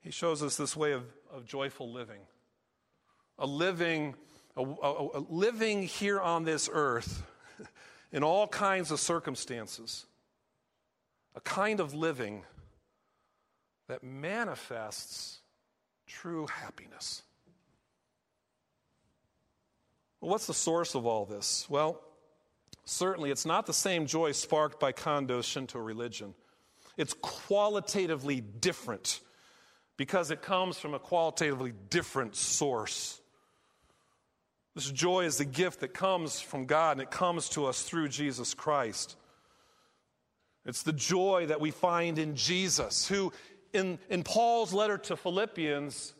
He 0.00 0.10
shows 0.10 0.42
us 0.42 0.58
this 0.58 0.76
way 0.76 0.92
of, 0.92 1.04
of 1.32 1.46
joyful 1.46 1.90
living, 1.90 2.20
a 3.38 3.46
living 3.46 4.14
a, 4.58 4.62
a, 4.62 5.18
a 5.18 5.20
living 5.28 5.82
here 5.82 6.20
on 6.20 6.44
this 6.44 6.68
earth 6.72 7.22
in 8.12 8.22
all 8.22 8.46
kinds 8.46 8.90
of 8.90 9.00
circumstances, 9.00 10.06
a 11.34 11.40
kind 11.40 11.80
of 11.80 11.94
living 11.94 12.42
that 13.88 14.02
manifests 14.02 15.38
true 16.06 16.46
happiness. 16.46 17.22
Well, 20.20 20.30
what's 20.30 20.46
the 20.46 20.54
source 20.54 20.94
of 20.94 21.06
all 21.06 21.24
this? 21.24 21.66
Well, 21.68 22.00
certainly 22.84 23.30
it's 23.30 23.46
not 23.46 23.66
the 23.66 23.72
same 23.72 24.06
joy 24.06 24.32
sparked 24.32 24.80
by 24.80 24.92
Kondo 24.92 25.42
Shinto 25.42 25.78
religion. 25.78 26.34
It's 26.96 27.14
qualitatively 27.20 28.40
different 28.40 29.20
because 29.96 30.30
it 30.30 30.42
comes 30.42 30.78
from 30.78 30.94
a 30.94 30.98
qualitatively 30.98 31.72
different 31.90 32.34
source. 32.34 33.17
This 34.78 34.92
joy 34.92 35.24
is 35.24 35.38
the 35.38 35.44
gift 35.44 35.80
that 35.80 35.92
comes 35.92 36.40
from 36.40 36.64
God 36.64 36.92
and 36.92 37.00
it 37.00 37.10
comes 37.10 37.48
to 37.48 37.66
us 37.66 37.82
through 37.82 38.10
Jesus 38.10 38.54
Christ. 38.54 39.16
It's 40.64 40.84
the 40.84 40.92
joy 40.92 41.46
that 41.46 41.60
we 41.60 41.72
find 41.72 42.16
in 42.16 42.36
Jesus, 42.36 43.08
who, 43.08 43.32
in, 43.72 43.98
in 44.08 44.22
Paul's 44.22 44.72
letter 44.72 44.96
to 44.96 45.16
Philippians, 45.16 46.14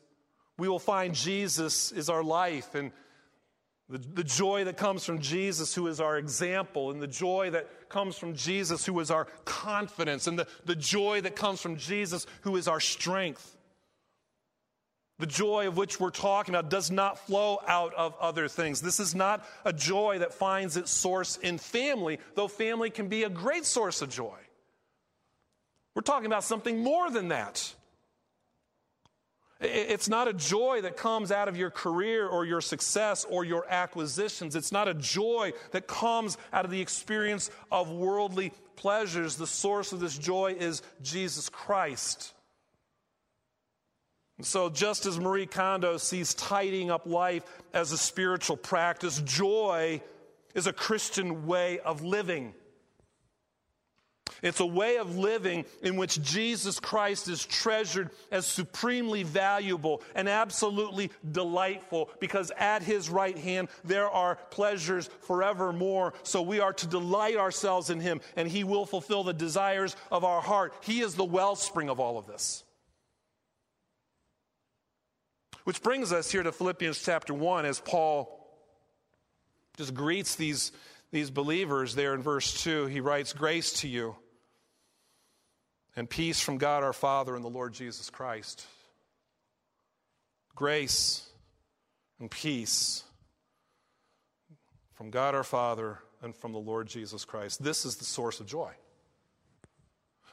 we 0.57 0.69
will 0.69 0.81
find 0.81 1.15
Jesus 1.15 1.93
is 1.93 2.11
our 2.11 2.25
life 2.25 2.75
and 2.75 2.91
the, 3.89 3.99
the 3.99 4.25
joy 4.25 4.65
that 4.65 4.77
comes 4.77 5.05
from 5.05 5.21
Jesus, 5.21 5.73
who 5.73 5.87
is 5.87 6.01
our 6.01 6.19
example, 6.19 6.91
and 6.91 7.01
the 7.01 7.07
joy 7.07 7.51
that 7.51 7.89
comes 7.89 8.19
from 8.19 8.35
Jesus, 8.35 8.85
who 8.85 8.99
is 8.99 9.13
our 9.13 9.27
confidence, 9.45 10.27
and 10.27 10.37
the, 10.37 10.49
the 10.65 10.75
joy 10.75 11.21
that 11.21 11.37
comes 11.37 11.61
from 11.61 11.77
Jesus, 11.77 12.27
who 12.41 12.57
is 12.57 12.67
our 12.67 12.81
strength. 12.81 13.57
The 15.19 15.27
joy 15.27 15.67
of 15.67 15.77
which 15.77 15.99
we're 15.99 16.11
talking 16.11 16.55
about 16.55 16.71
does 16.71 16.91
not 16.91 17.19
flow 17.19 17.61
out 17.67 17.93
of 17.95 18.15
other 18.21 18.47
things. 18.47 18.81
This 18.81 19.01
is 19.01 19.15
not 19.15 19.45
a 19.65 19.73
joy 19.73 20.21
that 20.21 20.33
finds 20.33 20.77
its 20.77 20.93
source 20.93 21.37
in 21.39 21.59
family, 21.59 22.21
though 22.37 22.47
family 22.47 22.91
can 22.91 23.09
be 23.09 23.25
a 23.25 23.29
great 23.29 23.65
source 23.65 24.01
of 24.01 24.11
joy. 24.11 24.37
We're 25.97 26.03
talking 26.03 26.27
about 26.27 26.45
something 26.45 26.85
more 26.85 27.11
than 27.11 27.29
that. 27.29 27.75
It's 29.61 30.09
not 30.09 30.29
a 30.29 30.33
joy 30.33 30.83
that 30.83 30.97
comes 30.97 31.33
out 31.33 31.49
of 31.49 31.57
your 31.57 31.71
career 31.71 32.29
or 32.29 32.45
your 32.45 32.61
success 32.61 33.27
or 33.29 33.45
your 33.45 33.67
acquisitions. 33.69 34.55
It's 34.55 34.71
not 34.71 34.87
a 34.87 34.95
joy 34.95 35.53
that 35.73 35.89
comes 35.89 36.39
out 36.53 36.65
of 36.65 36.71
the 36.71 36.81
experience 36.81 37.51
of 37.73 37.91
worldly 37.91 38.53
pleasures. 38.77 39.35
The 39.35 39.49
source 39.49 39.91
of 39.91 39.99
this 39.99 40.17
joy 40.17 40.55
is 40.57 40.83
Jesus 41.03 41.49
Christ. 41.49 42.35
So, 44.41 44.71
just 44.71 45.05
as 45.05 45.19
Marie 45.19 45.47
Kondo 45.47 45.97
sees 45.97 46.33
tidying 46.35 46.91
up 46.91 47.07
life 47.07 47.43
as 47.75 47.91
a 47.91 47.99
spiritual 47.99 48.57
practice, 48.57 49.21
joy 49.23 50.01
is 50.55 50.69
a 50.69 50.73
Christian 50.73 51.47
way 51.47 51.81
of 51.81 52.03
living. 52.03 52.55
It's 54.43 54.61
a 54.61 54.67
way 54.67 54.99
of 54.99 55.17
living 55.17 55.65
in 55.83 55.97
which 55.97 56.23
Jesus 56.23 56.79
Christ 56.79 57.29
is 57.29 57.45
treasured 57.45 58.11
as 58.31 58.47
supremely 58.47 59.25
valuable 59.25 60.03
and 60.15 60.29
absolutely 60.29 61.11
delightful 61.33 62.11
because 62.21 62.53
at 62.57 62.83
his 62.83 63.11
right 63.11 63.37
hand 63.37 63.69
there 63.85 64.09
are 64.09 64.37
pleasures 64.51 65.11
forevermore. 65.23 66.15
So 66.23 66.43
we 66.43 66.61
are 66.61 66.73
to 66.75 66.87
delight 66.87 67.37
ourselves 67.37 67.91
in 67.91 67.99
him 67.99 68.21
and 68.37 68.49
he 68.49 68.63
will 68.63 68.87
fulfill 68.87 69.25
the 69.25 69.33
desires 69.33 69.97
of 70.13 70.23
our 70.23 70.41
heart. 70.41 70.73
He 70.83 71.01
is 71.01 71.15
the 71.15 71.25
wellspring 71.25 71.89
of 71.89 71.99
all 71.99 72.19
of 72.19 72.27
this. 72.27 72.63
Which 75.69 75.83
brings 75.83 76.15
us 76.15 76.33
here 76.33 76.43
to 76.43 76.51
Philippians 76.51 77.03
chapter 77.03 77.35
1 77.35 77.67
as 77.67 77.79
Paul 77.79 78.43
just 79.77 79.93
greets 79.93 80.35
these, 80.35 80.73
these 81.13 81.29
believers 81.29 81.95
there 81.95 82.15
in 82.15 82.23
verse 82.23 82.63
2. 82.63 82.87
He 82.87 83.01
writes, 83.01 83.35
Grace 83.35 83.75
to 83.83 83.87
you 83.87 84.17
and 85.95 86.09
peace 86.09 86.41
from 86.41 86.57
God 86.57 86.85
our 86.85 86.95
Father 86.95 87.37
and 87.37 87.45
the 87.45 87.51
Lord 87.51 87.75
Jesus 87.75 88.09
Christ. 88.09 88.67
Grace 90.55 91.29
and 92.19 92.31
peace 92.31 93.05
from 94.95 95.11
God 95.11 95.35
our 95.35 95.45
Father 95.45 95.99
and 96.23 96.35
from 96.35 96.53
the 96.53 96.59
Lord 96.59 96.87
Jesus 96.87 97.27
Christ. 97.27 97.63
This 97.63 97.85
is 97.85 97.97
the 97.97 98.07
source 98.07 98.41
of 98.41 98.47
joy. 98.47 98.73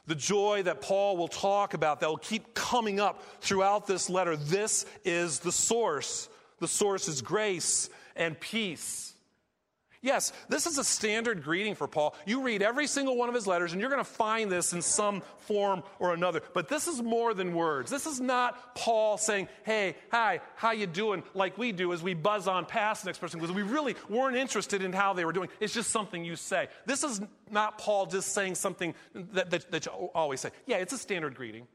The 0.06 0.14
joy 0.14 0.62
that 0.64 0.80
Paul 0.80 1.16
will 1.16 1.28
talk 1.28 1.74
about 1.74 2.00
that 2.00 2.08
will 2.08 2.16
keep 2.16 2.54
coming 2.54 3.00
up 3.00 3.22
throughout 3.40 3.86
this 3.86 4.08
letter. 4.08 4.36
This 4.36 4.86
is 5.04 5.40
the 5.40 5.52
source. 5.52 6.28
The 6.60 6.68
source 6.68 7.08
is 7.08 7.22
grace 7.22 7.90
and 8.14 8.38
peace. 8.38 9.05
Yes, 10.02 10.32
this 10.48 10.66
is 10.66 10.78
a 10.78 10.84
standard 10.84 11.42
greeting 11.42 11.74
for 11.74 11.86
Paul. 11.88 12.14
You 12.26 12.42
read 12.42 12.62
every 12.62 12.86
single 12.86 13.16
one 13.16 13.28
of 13.28 13.34
his 13.34 13.46
letters 13.46 13.72
and 13.72 13.80
you're 13.80 13.90
going 13.90 14.04
to 14.04 14.10
find 14.10 14.50
this 14.50 14.72
in 14.72 14.82
some 14.82 15.22
form 15.38 15.82
or 15.98 16.14
another. 16.14 16.42
But 16.54 16.68
this 16.68 16.86
is 16.86 17.02
more 17.02 17.34
than 17.34 17.54
words. 17.54 17.90
This 17.90 18.06
is 18.06 18.20
not 18.20 18.74
Paul 18.74 19.18
saying, 19.18 19.48
"Hey, 19.64 19.96
hi, 20.10 20.40
how 20.56 20.72
you 20.72 20.86
doing?" 20.86 21.22
like 21.34 21.58
we 21.58 21.72
do 21.72 21.92
as 21.92 22.02
we 22.02 22.14
buzz 22.14 22.48
on 22.48 22.66
past 22.66 23.02
the 23.02 23.08
next 23.08 23.18
person 23.18 23.40
because 23.40 23.54
we 23.54 23.62
really 23.62 23.94
weren't 24.08 24.36
interested 24.36 24.82
in 24.82 24.92
how 24.92 25.12
they 25.12 25.24
were 25.24 25.32
doing. 25.32 25.48
It's 25.60 25.74
just 25.74 25.90
something 25.90 26.24
you 26.24 26.36
say. 26.36 26.68
This 26.86 27.04
is 27.04 27.20
not 27.50 27.78
Paul 27.78 28.06
just 28.06 28.32
saying 28.32 28.56
something 28.56 28.94
that, 29.14 29.50
that, 29.50 29.70
that 29.70 29.86
you 29.86 29.92
always 29.92 30.40
say. 30.40 30.50
Yeah, 30.66 30.78
it's 30.78 30.92
a 30.92 30.98
standard 30.98 31.34
greeting. 31.34 31.66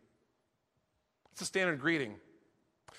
It's 1.32 1.42
a 1.42 1.46
standard 1.46 1.80
greeting. 1.80 2.16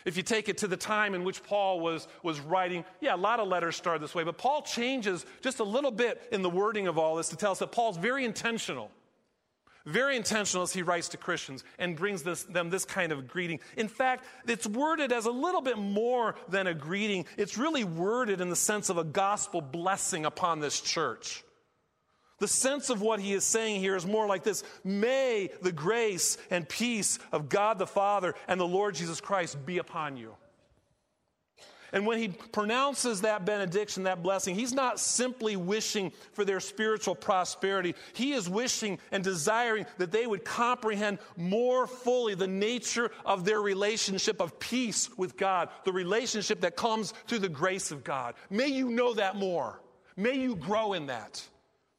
If 0.05 0.17
you 0.17 0.23
take 0.23 0.49
it 0.49 0.59
to 0.59 0.69
the 0.69 0.77
time 0.77 1.15
in 1.15 1.25
which 1.25 1.43
Paul 1.43 1.81
was, 1.81 2.09
was 2.23 2.41
writing, 2.41 2.85
yeah, 3.01 3.15
a 3.15 3.17
lot 3.17 3.41
of 3.41 3.49
letters 3.49 3.77
start 3.77 4.01
this 4.01 4.15
way, 4.15 4.25
but 4.25 4.39
Paul 4.39 4.63
changes 4.63 5.25
just 5.41 5.61
a 5.61 5.65
little 5.65 5.91
bit 5.91 6.23
in 6.33 6.43
the 6.43 6.51
wording 6.51 6.89
of 6.89 6.99
all 6.99 7.17
this 7.17 7.29
to 7.29 7.37
tell 7.37 7.53
us 7.53 7.61
that 7.61 7.73
Paul's 7.73 7.97
very 7.97 8.25
intentional. 8.25 8.91
Very 9.85 10.17
intentional 10.17 10.63
as 10.63 10.73
he 10.73 10.83
writes 10.83 11.09
to 11.09 11.17
Christians 11.17 11.65
and 11.79 11.97
brings 11.97 12.23
this, 12.23 12.45
them 12.45 12.71
this 12.71 12.85
kind 12.85 13.11
of 13.11 13.27
greeting. 13.27 13.59
In 13.77 13.89
fact, 13.89 14.25
it's 14.47 14.67
worded 14.67 15.11
as 15.11 15.27
a 15.27 15.31
little 15.31 15.61
bit 15.61 15.77
more 15.77 16.37
than 16.49 16.69
a 16.69 16.75
greeting. 16.75 17.27
It's 17.37 17.59
really 17.59 17.83
worded 17.83 18.41
in 18.41 18.49
the 18.49 18.57
sense 18.57 18.91
of 18.91 18.99
a 18.99 19.05
gospel 19.05 19.61
blessing 19.61 20.25
upon 20.25 20.61
this 20.61 20.81
church. 20.81 21.43
The 22.43 22.49
sense 22.49 22.91
of 22.91 23.01
what 23.01 23.21
he 23.21 23.35
is 23.35 23.45
saying 23.45 23.79
here 23.79 23.95
is 23.95 24.05
more 24.05 24.27
like 24.27 24.43
this 24.43 24.65
May 24.83 25.49
the 25.61 25.71
grace 25.71 26.37
and 26.51 26.69
peace 26.69 27.21
of 27.31 27.49
God 27.49 27.79
the 27.79 27.87
Father 27.87 28.35
and 28.49 28.59
the 28.59 28.67
Lord 28.67 28.97
Jesus 28.97 29.21
Christ 29.21 29.65
be 29.65 29.79
upon 29.79 30.17
you. 30.17 30.35
And 31.93 32.05
when 32.05 32.19
he 32.19 32.31
pronounces 32.51 33.21
that 33.21 33.45
benediction, 33.45 34.03
that 34.05 34.25
blessing, 34.25 34.57
he's 34.57 34.73
not 34.73 34.99
simply 34.99 35.55
wishing 35.55 36.11
for 36.33 36.45
their 36.45 36.59
spiritual 36.59 37.15
prosperity. 37.15 37.95
He 38.13 38.33
is 38.33 38.49
wishing 38.49 38.99
and 39.13 39.23
desiring 39.23 39.87
that 39.99 40.11
they 40.11 40.27
would 40.27 40.45
comprehend 40.45 41.21
more 41.37 41.87
fully 41.87 42.35
the 42.35 42.49
nature 42.49 43.13
of 43.25 43.45
their 43.45 43.61
relationship 43.61 44.41
of 44.41 44.59
peace 44.59 45.09
with 45.17 45.37
God, 45.37 45.69
the 45.85 45.93
relationship 45.93 46.63
that 46.63 46.75
comes 46.75 47.15
through 47.29 47.39
the 47.39 47.49
grace 47.49 47.93
of 47.93 48.03
God. 48.03 48.35
May 48.51 48.67
you 48.67 48.91
know 48.91 49.15
that 49.15 49.37
more. 49.37 49.81
May 50.17 50.35
you 50.41 50.57
grow 50.57 50.95
in 50.95 51.07
that 51.07 51.41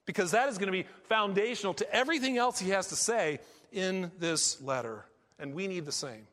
because 0.06 0.32
that 0.32 0.50
is 0.50 0.58
going 0.58 0.68
to 0.68 0.72
be 0.72 0.86
foundational 1.08 1.74
to 1.76 1.94
everything 1.94 2.38
else 2.38 2.60
he 2.60 2.72
has 2.72 2.88
to 2.88 2.96
say 2.96 3.39
in 3.72 4.12
this 4.20 4.62
letter. 4.62 5.06
And 5.39 5.54
we 5.54 5.68
need 5.68 5.86
the 5.86 5.92
same 5.92 6.28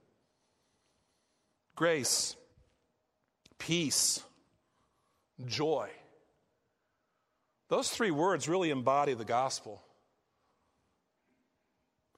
grace, 1.75 2.37
peace, 3.59 4.23
joy. 5.47 5.89
Those 7.69 7.89
three 7.89 8.11
words 8.11 8.49
really 8.49 8.71
embody 8.71 9.15
the 9.15 9.25
gospel. 9.25 9.83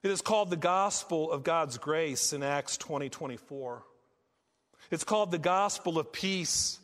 It 0.03 0.11
is 0.11 0.21
called 0.21 0.51
the 0.51 0.57
gospel 0.57 1.31
of 1.31 1.45
God's 1.45 1.79
grace 1.79 2.33
in 2.33 2.43
Acts 2.43 2.77
20 2.77 3.09
24. 3.09 3.85
It's 4.91 5.05
called 5.05 5.31
the 5.31 5.39
gospel 5.39 5.99
of 5.99 6.13
peace 6.13 6.81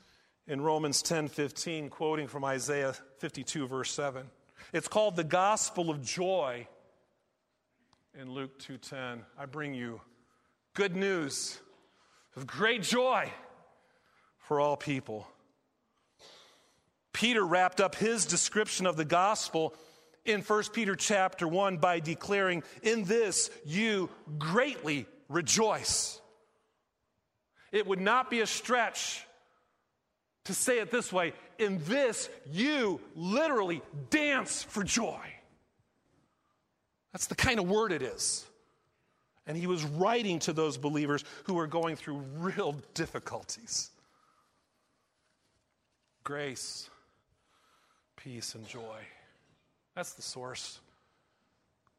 in 0.47 0.61
Romans 0.61 1.03
10 1.03 1.29
15, 1.29 1.91
quoting 1.91 2.29
from 2.29 2.45
Isaiah 2.45 2.95
52, 3.19 3.67
verse 3.67 3.91
7. 3.91 4.25
It's 4.73 4.89
called 4.89 5.17
the 5.17 5.25
gospel 5.25 5.89
of 5.89 6.03
joy 6.03 6.69
in 8.15 8.31
Luke 8.31 8.59
2:10. 8.59 9.25
I 9.39 9.47
bring 9.47 9.73
you 9.73 10.03
good 10.75 10.95
news 10.95 11.59
of 12.37 12.47
great 12.47 12.83
joy 12.83 13.33
for 14.39 14.61
all 14.61 14.77
people. 14.77 15.27
Peter 17.15 17.45
wrapped 17.45 17.81
up 17.81 17.95
his 17.95 18.27
description 18.27 18.87
of 18.87 18.97
the 18.97 19.05
gospel 19.05 19.75
in 20.25 20.43
1 20.43 20.73
Peter 20.73 20.95
chapter 20.95 21.49
1 21.49 21.79
by 21.79 21.99
declaring, 21.99 22.63
In 22.83 23.05
this 23.05 23.51
you 23.65 24.11
greatly 24.37 25.07
rejoice. 25.29 26.21
It 27.73 27.87
would 27.87 28.01
not 28.01 28.31
be 28.31 28.41
a 28.41 28.47
stretch 28.47 29.27
to 30.49 30.55
say 30.55 30.79
it 30.79 30.91
this 30.91 31.13
way 31.13 31.35
in 31.59 31.79
this 31.85 32.31
you 32.51 33.01
literally 33.15 33.83
dance 34.09 34.63
for 34.63 34.83
joy. 34.83 35.21
That's 37.13 37.27
the 37.27 37.35
kind 37.35 37.59
of 37.59 37.69
word 37.69 37.93
it 37.93 38.01
is. 38.01 38.47
And 39.47 39.57
he 39.57 39.67
was 39.67 39.85
writing 39.85 40.39
to 40.41 40.55
those 40.55 40.79
believers 40.79 41.25
who 41.45 41.55
were 41.55 41.67
going 41.67 41.97
through 41.97 42.23
real 42.37 42.77
difficulties. 42.95 43.91
Grace, 46.25 46.89
peace, 48.17 48.55
and 48.55 48.67
joy. 48.67 48.99
That's 49.95 50.15
the 50.15 50.23
source. 50.23 50.81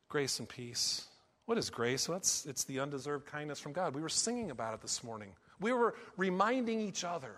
Grace 0.08 0.40
and 0.40 0.50
peace. 0.50 1.06
What 1.46 1.60
is 1.60 1.70
grace? 1.70 2.10
Well, 2.10 2.18
it's, 2.18 2.46
it's 2.48 2.64
the 2.64 2.80
undeserved 2.80 3.28
kindness 3.28 3.60
from 3.60 3.74
God. 3.74 3.94
We 3.94 4.02
were 4.02 4.10
singing 4.10 4.50
about 4.50 4.74
it 4.74 4.82
this 4.82 5.04
morning. 5.04 5.34
We 5.60 5.72
were 5.72 5.94
reminding 6.18 6.82
each 6.82 7.04
other 7.04 7.36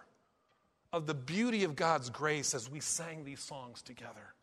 of 0.94 1.08
the 1.08 1.14
beauty 1.14 1.64
of 1.64 1.76
God's 1.76 2.10
grace 2.10 2.54
as 2.54 2.70
we 2.70 2.80
sang 2.80 3.24
these 3.24 3.40
songs 3.40 3.82
together. 3.82 4.34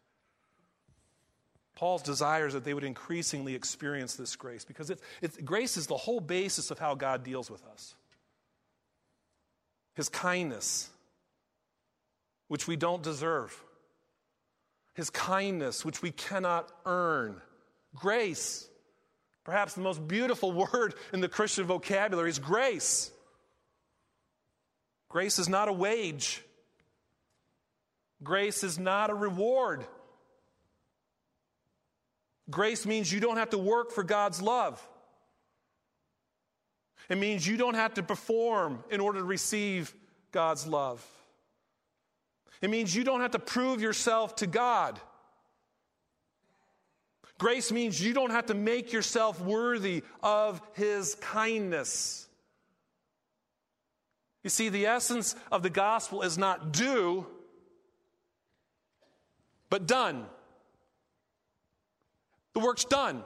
Paul's 1.74 2.02
desires 2.02 2.54
that 2.54 2.64
they 2.64 2.74
would 2.74 2.82
increasingly 2.82 3.54
experience 3.54 4.16
this 4.16 4.34
grace 4.34 4.64
because 4.64 4.90
it's, 4.90 5.02
it's, 5.22 5.36
grace 5.36 5.76
is 5.76 5.86
the 5.86 5.96
whole 5.96 6.20
basis 6.20 6.72
of 6.72 6.78
how 6.78 6.96
God 6.96 7.22
deals 7.22 7.48
with 7.48 7.64
us. 7.66 7.94
His 9.94 10.08
kindness, 10.08 10.90
which 12.48 12.66
we 12.66 12.74
don't 12.74 13.02
deserve, 13.02 13.56
His 14.94 15.08
kindness, 15.10 15.84
which 15.84 16.02
we 16.02 16.10
cannot 16.10 16.68
earn. 16.84 17.40
Grace, 17.94 18.68
perhaps 19.44 19.74
the 19.74 19.80
most 19.80 20.06
beautiful 20.08 20.50
word 20.72 20.94
in 21.12 21.20
the 21.20 21.28
Christian 21.28 21.64
vocabulary, 21.64 22.30
is 22.30 22.40
grace. 22.40 23.12
Grace 25.08 25.38
is 25.38 25.48
not 25.48 25.68
a 25.68 25.72
wage, 25.72 26.42
grace 28.22 28.62
is 28.62 28.78
not 28.78 29.10
a 29.10 29.14
reward. 29.14 29.86
Grace 32.50 32.86
means 32.86 33.12
you 33.12 33.20
don't 33.20 33.36
have 33.36 33.50
to 33.50 33.58
work 33.58 33.92
for 33.92 34.02
God's 34.02 34.40
love. 34.40 34.82
It 37.10 37.18
means 37.18 37.46
you 37.46 37.56
don't 37.58 37.74
have 37.74 37.94
to 37.94 38.02
perform 38.02 38.82
in 38.90 39.00
order 39.00 39.18
to 39.18 39.24
receive 39.24 39.94
God's 40.32 40.66
love. 40.66 41.04
It 42.60 42.70
means 42.70 42.94
you 42.94 43.04
don't 43.04 43.20
have 43.20 43.32
to 43.32 43.38
prove 43.38 43.80
yourself 43.80 44.36
to 44.36 44.46
God. 44.46 45.00
Grace 47.38 47.70
means 47.70 48.02
you 48.02 48.12
don't 48.12 48.30
have 48.30 48.46
to 48.46 48.54
make 48.54 48.92
yourself 48.92 49.40
worthy 49.40 50.02
of 50.22 50.60
His 50.74 51.14
kindness. 51.16 52.27
You 54.42 54.50
see, 54.50 54.68
the 54.68 54.86
essence 54.86 55.34
of 55.50 55.62
the 55.62 55.70
gospel 55.70 56.22
is 56.22 56.38
not 56.38 56.72
do, 56.72 57.26
but 59.68 59.86
done. 59.86 60.26
The 62.54 62.60
work's 62.60 62.84
done. 62.84 63.22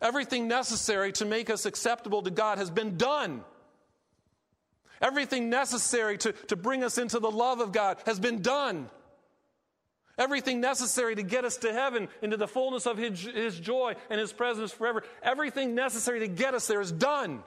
Everything 0.00 0.48
necessary 0.48 1.12
to 1.12 1.24
make 1.24 1.50
us 1.50 1.66
acceptable 1.66 2.22
to 2.22 2.30
God 2.30 2.58
has 2.58 2.70
been 2.70 2.96
done. 2.96 3.44
Everything 5.00 5.50
necessary 5.50 6.16
to, 6.18 6.32
to 6.32 6.56
bring 6.56 6.82
us 6.82 6.98
into 6.98 7.18
the 7.18 7.30
love 7.30 7.60
of 7.60 7.72
God 7.72 7.98
has 8.06 8.18
been 8.18 8.42
done. 8.42 8.88
Everything 10.18 10.60
necessary 10.60 11.14
to 11.14 11.22
get 11.22 11.44
us 11.44 11.58
to 11.58 11.72
heaven, 11.72 12.08
into 12.22 12.38
the 12.38 12.48
fullness 12.48 12.86
of 12.86 12.96
his, 12.96 13.20
his 13.20 13.60
joy 13.60 13.94
and 14.08 14.18
His 14.18 14.32
presence 14.32 14.72
forever, 14.72 15.02
everything 15.22 15.74
necessary 15.74 16.20
to 16.20 16.28
get 16.28 16.54
us 16.54 16.66
there 16.66 16.80
is 16.80 16.90
done. 16.90 17.42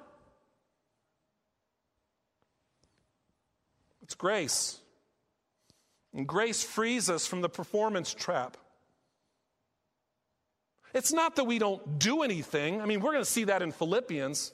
It's 4.10 4.16
grace. 4.16 4.80
And 6.16 6.26
grace 6.26 6.64
frees 6.64 7.12
us 7.12 7.28
from 7.28 7.42
the 7.42 7.50
performance 7.50 8.12
trap. 8.12 8.58
It's 10.96 11.14
not 11.14 11.36
that 11.36 11.44
we 11.44 11.60
don't 11.60 12.00
do 12.00 12.24
anything. 12.24 12.82
I 12.82 12.86
mean, 12.86 13.02
we're 13.02 13.12
going 13.12 13.24
to 13.24 13.30
see 13.30 13.44
that 13.44 13.62
in 13.62 13.72
Philippians. 13.72 14.52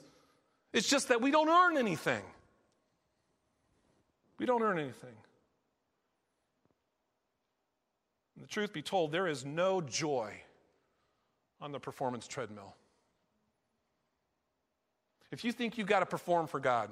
It's 0.74 0.86
just 0.86 1.08
that 1.08 1.22
we 1.22 1.30
don't 1.30 1.48
earn 1.48 1.78
anything. 1.78 2.22
We 4.38 4.44
don't 4.44 4.60
earn 4.60 4.78
anything. 4.78 5.16
And 8.34 8.44
the 8.44 8.48
truth 8.48 8.74
be 8.74 8.82
told, 8.82 9.10
there 9.10 9.26
is 9.26 9.46
no 9.46 9.80
joy 9.80 10.34
on 11.62 11.72
the 11.72 11.80
performance 11.80 12.28
treadmill. 12.28 12.74
If 15.32 15.46
you 15.46 15.52
think 15.52 15.78
you've 15.78 15.86
got 15.86 16.00
to 16.00 16.06
perform 16.06 16.46
for 16.46 16.60
God 16.60 16.90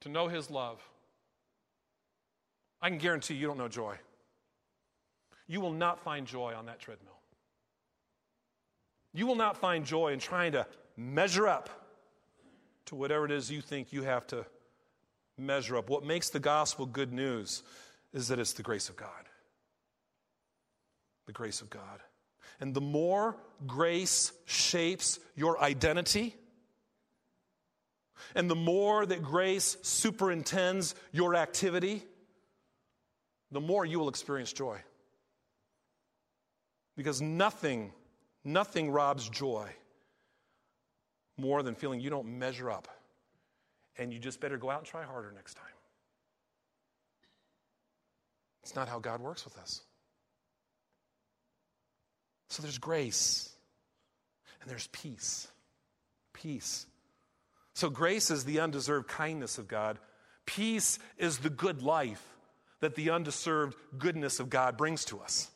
to 0.00 0.08
know 0.08 0.28
His 0.28 0.50
love, 0.50 0.80
I 2.82 2.88
can 2.88 2.98
guarantee 2.98 3.34
you 3.34 3.46
don't 3.46 3.58
know 3.58 3.68
joy. 3.68 3.96
You 5.46 5.60
will 5.60 5.72
not 5.72 6.00
find 6.00 6.26
joy 6.26 6.54
on 6.54 6.66
that 6.66 6.78
treadmill. 6.78 7.18
You 9.12 9.26
will 9.26 9.34
not 9.34 9.56
find 9.56 9.84
joy 9.84 10.12
in 10.12 10.20
trying 10.20 10.52
to 10.52 10.66
measure 10.96 11.48
up 11.48 11.68
to 12.86 12.94
whatever 12.94 13.24
it 13.24 13.32
is 13.32 13.50
you 13.50 13.60
think 13.60 13.92
you 13.92 14.02
have 14.02 14.26
to 14.28 14.46
measure 15.36 15.76
up. 15.76 15.90
What 15.90 16.04
makes 16.04 16.30
the 16.30 16.40
gospel 16.40 16.86
good 16.86 17.12
news 17.12 17.62
is 18.12 18.28
that 18.28 18.38
it's 18.38 18.52
the 18.52 18.62
grace 18.62 18.88
of 18.88 18.96
God. 18.96 19.08
The 21.26 21.32
grace 21.32 21.60
of 21.60 21.70
God. 21.70 22.00
And 22.60 22.74
the 22.74 22.80
more 22.80 23.36
grace 23.66 24.32
shapes 24.44 25.18
your 25.34 25.60
identity, 25.62 26.36
and 28.34 28.50
the 28.50 28.54
more 28.54 29.04
that 29.04 29.22
grace 29.22 29.76
superintends 29.82 30.94
your 31.12 31.34
activity, 31.34 32.02
the 33.50 33.60
more 33.60 33.84
you 33.84 33.98
will 33.98 34.08
experience 34.08 34.52
joy. 34.52 34.78
Because 36.96 37.20
nothing, 37.20 37.92
nothing 38.44 38.90
robs 38.90 39.28
joy 39.28 39.68
more 41.36 41.62
than 41.62 41.74
feeling 41.74 42.00
you 42.00 42.10
don't 42.10 42.38
measure 42.38 42.70
up. 42.70 42.88
And 43.98 44.12
you 44.12 44.18
just 44.18 44.40
better 44.40 44.56
go 44.56 44.70
out 44.70 44.78
and 44.78 44.86
try 44.86 45.02
harder 45.02 45.32
next 45.32 45.54
time. 45.54 45.64
It's 48.62 48.76
not 48.76 48.88
how 48.88 48.98
God 48.98 49.20
works 49.20 49.44
with 49.44 49.58
us. 49.58 49.80
So 52.48 52.62
there's 52.62 52.78
grace 52.78 53.48
and 54.60 54.70
there's 54.70 54.88
peace. 54.88 55.48
Peace. 56.32 56.86
So 57.74 57.88
grace 57.88 58.30
is 58.30 58.44
the 58.44 58.60
undeserved 58.60 59.08
kindness 59.08 59.58
of 59.58 59.68
God, 59.68 59.98
peace 60.46 60.98
is 61.16 61.38
the 61.38 61.50
good 61.50 61.82
life 61.82 62.24
that 62.80 62.94
the 62.94 63.10
undeserved 63.10 63.76
goodness 63.98 64.40
of 64.40 64.50
God 64.50 64.76
brings 64.76 65.04
to 65.06 65.20
us. 65.20 65.50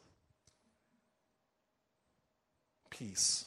Peace. 2.90 3.46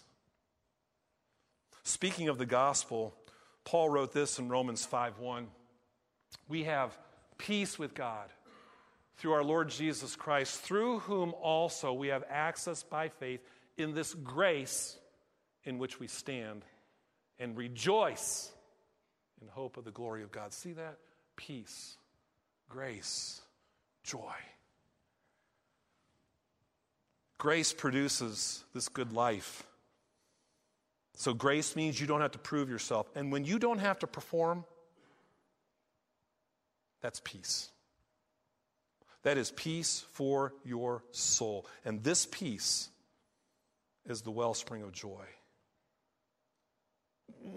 Speaking 1.83 2.27
of 2.27 2.37
the 2.37 2.45
gospel, 2.45 3.15
Paul 3.63 3.89
wrote 3.89 4.11
this 4.11 4.39
in 4.39 4.49
Romans 4.49 4.85
5:1. 4.85 5.49
We 6.47 6.65
have 6.65 6.97
peace 7.37 7.79
with 7.79 7.93
God 7.93 8.31
through 9.17 9.33
our 9.33 9.43
Lord 9.43 9.69
Jesus 9.69 10.15
Christ, 10.15 10.59
through 10.59 10.99
whom 10.99 11.33
also 11.33 11.93
we 11.93 12.09
have 12.09 12.23
access 12.29 12.83
by 12.83 13.09
faith 13.09 13.41
in 13.77 13.93
this 13.93 14.13
grace 14.13 14.97
in 15.63 15.77
which 15.77 15.99
we 15.99 16.07
stand 16.07 16.65
and 17.39 17.55
rejoice 17.57 18.51
in 19.41 19.47
hope 19.47 19.77
of 19.77 19.85
the 19.85 19.91
glory 19.91 20.23
of 20.23 20.31
God. 20.31 20.53
See 20.53 20.73
that? 20.73 20.97
Peace, 21.35 21.97
grace, 22.69 23.41
joy. 24.03 24.33
Grace 27.37 27.71
produces 27.73 28.63
this 28.73 28.89
good 28.89 29.13
life. 29.13 29.63
So, 31.15 31.33
grace 31.33 31.75
means 31.75 31.99
you 31.99 32.07
don't 32.07 32.21
have 32.21 32.31
to 32.31 32.39
prove 32.39 32.69
yourself. 32.69 33.07
And 33.15 33.31
when 33.31 33.45
you 33.45 33.59
don't 33.59 33.79
have 33.79 33.99
to 33.99 34.07
perform, 34.07 34.65
that's 37.01 37.21
peace. 37.23 37.69
That 39.23 39.37
is 39.37 39.51
peace 39.51 40.05
for 40.13 40.53
your 40.63 41.03
soul. 41.11 41.65
And 41.85 42.03
this 42.03 42.25
peace 42.25 42.89
is 44.07 44.21
the 44.21 44.31
wellspring 44.31 44.83
of 44.83 44.91
joy 44.91 45.25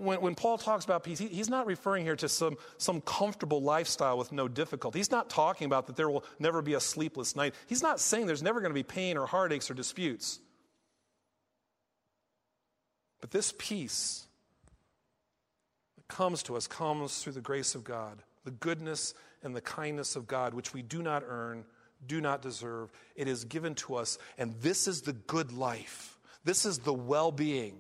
when, 0.01 0.21
when 0.21 0.35
Paul 0.35 0.59
talks 0.59 0.85
about 0.85 1.05
peace, 1.05 1.19
he, 1.19 1.27
he's 1.29 1.51
not 1.51 1.67
referring 1.67 2.05
here 2.05 2.17
to 2.17 2.29
some, 2.29 2.57
some 2.79 3.01
comfortable 3.03 3.63
lifestyle 3.63 4.17
with 4.17 4.33
no 4.33 4.49
difficulty. 4.49 4.99
He's 4.99 5.11
not 5.11 5.29
talking 5.29 5.67
about 5.67 5.87
that 5.87 5.97
there 5.97 6.09
will 6.11 6.25
never 6.39 6.63
be 6.63 6.75
a 6.75 6.81
sleepless 6.81 7.37
night. 7.37 7.55
He's 7.67 7.83
not 7.83 8.01
saying 8.01 8.27
there's 8.27 8.43
never 8.43 8.61
going 8.61 8.71
to 8.71 8.75
be 8.75 8.83
pain 8.83 9.17
or 9.17 9.27
heartaches 9.27 9.71
or 9.71 9.75
disputes. 9.75 10.41
But 13.21 13.31
this 13.31 13.53
peace 13.59 14.27
that 15.97 16.09
comes 16.09 16.43
to 16.45 16.57
us 16.57 16.67
comes 16.67 17.23
through 17.23 17.35
the 17.35 17.41
grace 17.43 17.75
of 17.75 17.85
God, 17.85 18.23
the 18.45 18.51
goodness 18.51 19.15
and 19.43 19.55
the 19.55 19.61
kindness 19.61 20.17
of 20.17 20.27
God, 20.27 20.55
which 20.55 20.73
we 20.73 20.83
do 20.83 21.03
not 21.03 21.23
earn, 21.27 21.65
do 22.07 22.21
not 22.21 22.41
deserve. 22.41 22.91
It 23.15 23.29
is 23.29 23.45
given 23.45 23.75
to 23.77 23.97
us, 23.97 24.19
and 24.39 24.55
this 24.63 24.89
is 24.89 25.03
the 25.03 25.13
good 25.13 25.53
life. 25.53 26.19
This 26.45 26.65
is 26.65 26.79
the 26.79 26.95
well 26.95 27.31
being 27.31 27.77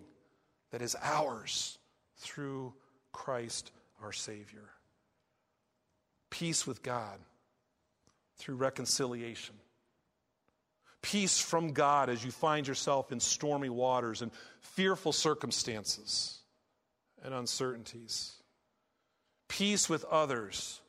that 0.70 0.83
is 0.83 0.94
ours 1.03 1.79
through 2.20 2.72
Christ 3.12 3.72
our 4.02 4.12
Savior. 4.12 4.68
Peace 6.30 6.66
with 6.66 6.83
God 6.83 7.18
through 8.37 8.56
reconciliation. 8.56 9.54
Peace 11.02 11.40
from 11.40 11.72
God 11.72 12.09
as 12.09 12.24
you 12.24 12.30
find 12.30 12.68
yourself 12.68 13.11
in 13.11 13.20
stormy 13.20 13.70
waters 13.70 14.22
and 14.22 14.30
fearful 14.61 15.12
circumstances 15.12 16.38
and 17.24 17.35
uncertainties. 17.35 18.35
Peace 19.48 19.88
with 19.88 20.04
others 20.04 20.80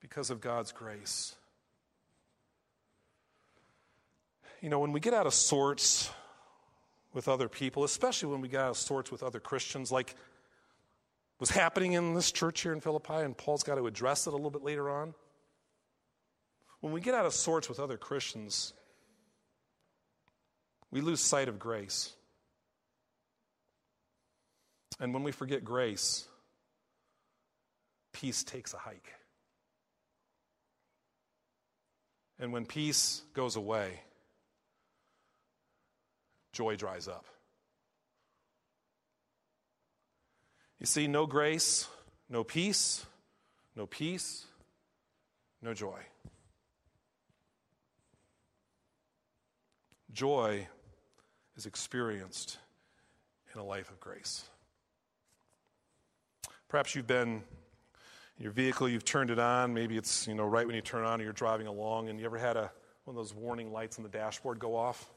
because 0.00 0.30
of 0.30 0.40
God's 0.40 0.72
grace. 0.72 1.34
You 4.60 4.68
know, 4.68 4.78
when 4.78 4.92
we 4.92 5.00
get 5.00 5.14
out 5.14 5.26
of 5.26 5.34
sorts 5.34 6.10
with 7.12 7.28
other 7.28 7.48
people, 7.48 7.84
especially 7.84 8.30
when 8.30 8.40
we 8.40 8.48
get 8.48 8.60
out 8.60 8.70
of 8.70 8.76
sorts 8.76 9.10
with 9.10 9.22
other 9.22 9.40
Christians, 9.40 9.90
like 9.90 10.14
was 11.38 11.50
happening 11.50 11.92
in 11.92 12.14
this 12.14 12.32
church 12.32 12.62
here 12.62 12.72
in 12.72 12.80
Philippi, 12.80 13.14
and 13.14 13.36
Paul's 13.36 13.62
got 13.62 13.74
to 13.76 13.86
address 13.86 14.26
it 14.26 14.32
a 14.32 14.36
little 14.36 14.50
bit 14.50 14.62
later 14.62 14.88
on. 14.88 15.14
When 16.80 16.92
we 16.92 17.00
get 17.00 17.14
out 17.14 17.26
of 17.26 17.34
sorts 17.34 17.68
with 17.68 17.80
other 17.80 17.96
Christians, 17.96 18.72
we 20.90 21.00
lose 21.00 21.20
sight 21.20 21.48
of 21.48 21.58
grace. 21.58 22.14
And 24.98 25.12
when 25.12 25.22
we 25.22 25.32
forget 25.32 25.64
grace, 25.64 26.26
peace 28.12 28.42
takes 28.44 28.72
a 28.72 28.78
hike. 28.78 29.12
And 32.38 32.52
when 32.52 32.66
peace 32.66 33.22
goes 33.34 33.56
away, 33.56 34.00
joy 36.52 36.76
dries 36.76 37.08
up. 37.08 37.26
You 40.78 40.86
see, 40.86 41.06
no 41.06 41.26
grace, 41.26 41.88
no 42.28 42.44
peace, 42.44 43.04
no 43.74 43.86
peace, 43.86 44.44
no 45.62 45.72
joy. 45.72 46.00
Joy 50.12 50.66
is 51.56 51.66
experienced 51.66 52.58
in 53.54 53.60
a 53.60 53.64
life 53.64 53.90
of 53.90 54.00
grace. 54.00 54.44
Perhaps 56.68 56.94
you've 56.94 57.06
been 57.06 57.42
in 58.36 58.42
your 58.42 58.52
vehicle, 58.52 58.88
you've 58.88 59.04
turned 59.04 59.30
it 59.30 59.38
on. 59.38 59.72
Maybe 59.72 59.96
it's, 59.96 60.26
you 60.26 60.34
know, 60.34 60.44
right 60.44 60.66
when 60.66 60.74
you 60.74 60.82
turn 60.82 61.04
on 61.04 61.14
and 61.14 61.22
you're 61.22 61.32
driving 61.32 61.66
along, 61.66 62.08
and 62.08 62.18
you 62.18 62.26
ever 62.26 62.38
had 62.38 62.56
a, 62.56 62.70
one 63.04 63.14
of 63.14 63.16
those 63.16 63.32
warning 63.32 63.72
lights 63.72 63.98
on 63.98 64.02
the 64.02 64.10
dashboard 64.10 64.58
go 64.58 64.76
off? 64.76 65.10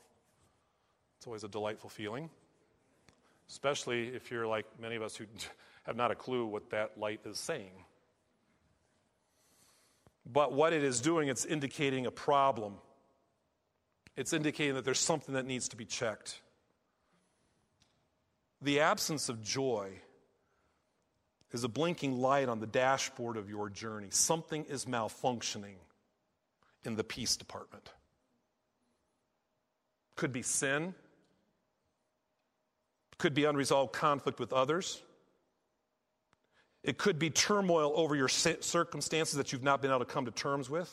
It's 1.18 1.28
always 1.28 1.44
a 1.44 1.50
delightful 1.50 1.90
feeling, 1.90 2.30
especially 3.50 4.08
if 4.10 4.32
you're 4.32 4.48
like 4.48 4.66
many 4.80 4.96
of 4.96 5.02
us 5.02 5.16
who 5.16 5.26
have 5.84 5.96
not 5.96 6.12
a 6.12 6.16
clue 6.16 6.46
what 6.46 6.70
that 6.70 6.98
light 6.98 7.22
is 7.26 7.38
saying. 7.38 7.72
But 10.32 10.54
what 10.54 10.74
it 10.74 10.84
is 10.84 11.02
doing, 11.02 11.28
it's 11.28 11.46
indicating 11.46 12.06
a 12.06 12.12
problem. 12.12 12.76
It's 14.16 14.34
indicating 14.34 14.76
that 14.76 14.86
there's 14.86 15.00
something 15.00 15.34
that 15.36 15.46
needs 15.46 15.70
to 15.70 15.76
be 15.76 15.86
checked. 15.86 16.42
The 18.62 18.82
absence 18.82 19.30
of 19.30 19.42
joy 19.42 19.90
is 21.52 21.64
a 21.64 21.70
blinking 21.70 22.20
light 22.20 22.50
on 22.50 22.60
the 22.60 22.68
dashboard 22.68 23.38
of 23.38 23.50
your 23.50 23.70
journey. 23.70 24.08
Something 24.12 24.66
is 24.66 24.86
malfunctioning 24.86 25.78
in 26.84 26.96
the 26.96 27.04
peace 27.04 27.36
department. 27.36 27.90
Could 30.16 30.32
be 30.32 30.42
sin, 30.42 30.94
could 33.20 33.36
be 33.36 33.46
unresolved 33.46 33.94
conflict 33.94 34.40
with 34.40 34.52
others. 34.52 35.00
It 36.84 36.98
could 36.98 37.20
be 37.20 37.30
turmoil 37.30 37.92
over 37.96 38.16
your 38.16 38.30
circumstances 38.30 39.36
that 39.36 39.52
you've 39.52 39.62
not 39.64 39.82
been 39.82 39.92
able 39.92 40.00
to 40.00 40.06
come 40.06 40.26
to 40.26 40.32
terms 40.32 40.70
with. 40.70 40.90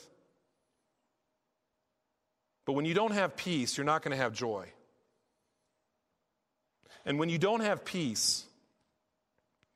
But 2.67 2.73
when 2.73 2.85
you 2.85 2.95
don't 2.95 3.13
have 3.13 3.37
peace, 3.37 3.79
you're 3.79 3.87
not 3.87 4.03
going 4.03 4.11
to 4.11 4.23
have 4.23 4.33
joy. 4.33 4.67
And 7.05 7.21
when 7.21 7.29
you 7.29 7.39
don't 7.39 7.61
have 7.61 7.85
peace, 7.85 8.45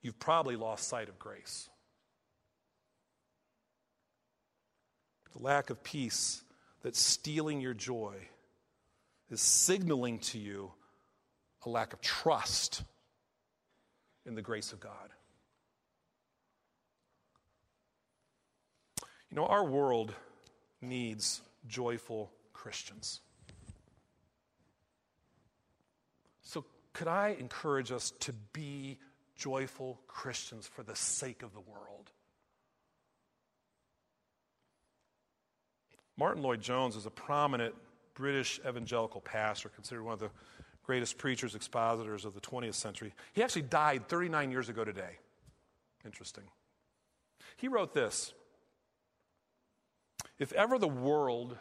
you've 0.03 0.19
probably 0.19 0.57
lost 0.57 0.89
sight 0.89 1.09
of 1.09 1.19
grace. 1.19 1.69
The 5.33 5.39
lack 5.39 5.71
of 5.71 5.85
peace 5.85 6.43
that's 6.83 7.01
stealing 7.01 7.61
your 7.61 7.75
joy 7.75 8.17
is 9.31 9.41
signaling 9.41 10.19
to 10.19 10.39
you 10.39 10.73
a 11.65 11.69
lack 11.69 11.93
of 11.93 12.01
trust 12.01 12.83
in 14.27 14.35
the 14.35 14.43
grace 14.43 14.73
of 14.73 14.81
God. 14.81 15.11
You 19.31 19.37
know, 19.37 19.47
our 19.47 19.65
world 19.65 20.13
needs 20.81 21.41
joyful 21.69 22.33
Christians. 22.53 23.21
So, 26.43 26.65
could 26.93 27.07
I 27.07 27.37
encourage 27.39 27.93
us 27.93 28.13
to 28.21 28.33
be 28.53 28.99
joyful 29.37 30.01
Christians 30.09 30.67
for 30.67 30.83
the 30.83 30.97
sake 30.97 31.43
of 31.43 31.53
the 31.53 31.61
world? 31.61 32.11
Martyn 36.17 36.43
Lloyd-Jones 36.43 36.97
is 36.97 37.07
a 37.07 37.11
prominent 37.11 37.75
British 38.15 38.61
evangelical 38.69 39.21
pastor, 39.21 39.71
considered 39.71 40.03
one 40.03 40.13
of 40.13 40.19
the 40.19 40.31
greatest 40.85 41.19
preachers, 41.19 41.55
expositors 41.55 42.25
of 42.25 42.35
the 42.35 42.41
20th 42.41 42.75
century. 42.75 43.15
He 43.33 43.43
actually 43.43 43.63
died 43.63 44.09
39 44.09 44.51
years 44.51 44.69
ago 44.69 44.85
today. 44.85 45.19
Interesting. 46.05 46.45
He 47.57 47.69
wrote 47.69 47.95
this 47.95 48.33
If 50.39 50.53
ever 50.53 50.79
the 50.79 50.89
world 50.89 51.57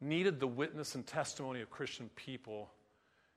needed 0.00 0.40
the 0.40 0.46
witness 0.46 0.94
and 0.94 1.06
testimony 1.06 1.60
of 1.60 1.70
Christian 1.70 2.10
people, 2.16 2.70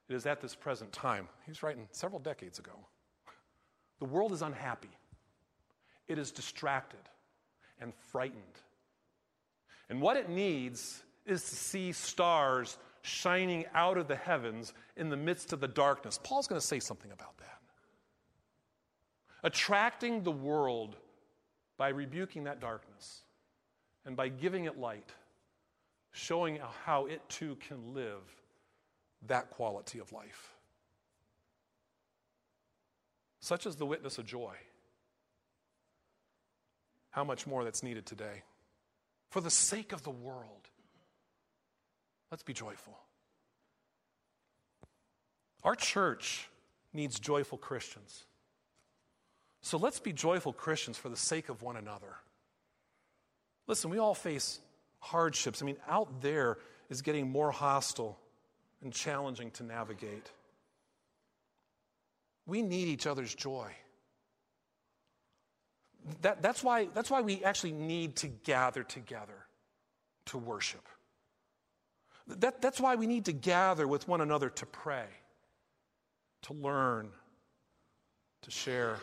it 0.09 0.15
is 0.15 0.25
at 0.25 0.41
this 0.41 0.55
present 0.55 0.91
time. 0.91 1.27
He's 1.45 1.63
writing 1.63 1.87
several 1.91 2.19
decades 2.19 2.59
ago. 2.59 2.73
The 3.99 4.05
world 4.05 4.33
is 4.33 4.41
unhappy, 4.41 4.91
it 6.07 6.17
is 6.17 6.31
distracted 6.31 6.99
and 7.79 7.93
frightened. 8.11 8.41
And 9.89 10.01
what 10.01 10.17
it 10.17 10.29
needs 10.29 11.03
is 11.25 11.43
to 11.43 11.55
see 11.55 11.91
stars 11.91 12.77
shining 13.03 13.65
out 13.73 13.97
of 13.97 14.07
the 14.07 14.15
heavens 14.15 14.73
in 14.97 15.09
the 15.09 15.17
midst 15.17 15.53
of 15.53 15.59
the 15.59 15.67
darkness. 15.67 16.19
Paul's 16.23 16.47
going 16.47 16.59
to 16.59 16.65
say 16.65 16.79
something 16.79 17.11
about 17.11 17.37
that. 17.37 17.59
Attracting 19.43 20.23
the 20.23 20.31
world 20.31 20.95
by 21.77 21.89
rebuking 21.89 22.45
that 22.45 22.61
darkness 22.61 23.21
and 24.05 24.15
by 24.15 24.29
giving 24.29 24.65
it 24.65 24.77
light 24.77 25.11
showing 26.13 26.59
how 26.85 27.07
it 27.07 27.27
too 27.27 27.57
can 27.67 27.93
live 27.93 28.21
that 29.27 29.49
quality 29.49 29.99
of 29.99 30.11
life. 30.13 30.53
Such 33.39 33.65
is 33.65 33.75
the 33.75 33.85
witness 33.85 34.17
of 34.17 34.25
joy. 34.25 34.55
How 37.09 37.23
much 37.23 37.45
more 37.45 37.63
that's 37.63 37.83
needed 37.83 38.05
today. 38.05 38.43
For 39.29 39.41
the 39.41 39.49
sake 39.49 39.91
of 39.91 40.03
the 40.03 40.11
world, 40.11 40.62
let's 42.33 42.41
be 42.41 42.51
joyful. 42.51 42.97
Our 45.63 45.75
church 45.75 46.49
needs 46.91 47.19
joyful 47.19 47.59
Christians. 47.59 48.23
So 49.61 49.77
let's 49.77 49.99
be 49.99 50.13
joyful 50.13 50.51
Christians 50.51 50.97
for 50.97 51.09
the 51.09 51.15
sake 51.15 51.49
of 51.49 51.61
one 51.61 51.77
another. 51.77 52.15
Listen, 53.67 53.91
we 53.91 53.99
all 53.99 54.15
face 54.15 54.59
hardships. 54.97 55.61
I 55.61 55.65
mean, 55.65 55.77
out 55.87 56.21
there 56.21 56.57
is 56.89 57.03
getting 57.03 57.29
more 57.29 57.51
hostile 57.51 58.17
and 58.81 58.91
challenging 58.91 59.51
to 59.51 59.63
navigate. 59.63 60.31
We 62.47 62.63
need 62.63 62.87
each 62.87 63.05
other's 63.05 63.35
joy. 63.35 63.69
That, 66.23 66.41
that's, 66.41 66.63
why, 66.63 66.87
that's 66.95 67.11
why 67.11 67.21
we 67.21 67.43
actually 67.43 67.73
need 67.73 68.15
to 68.17 68.27
gather 68.27 68.81
together 68.81 69.45
to 70.25 70.39
worship. 70.39 70.81
That, 72.27 72.61
that's 72.61 72.79
why 72.79 72.95
we 72.95 73.07
need 73.07 73.25
to 73.25 73.33
gather 73.33 73.87
with 73.87 74.07
one 74.07 74.21
another 74.21 74.49
to 74.49 74.65
pray, 74.65 75.05
to 76.43 76.53
learn, 76.53 77.09
to 78.43 78.51
share. 78.51 78.97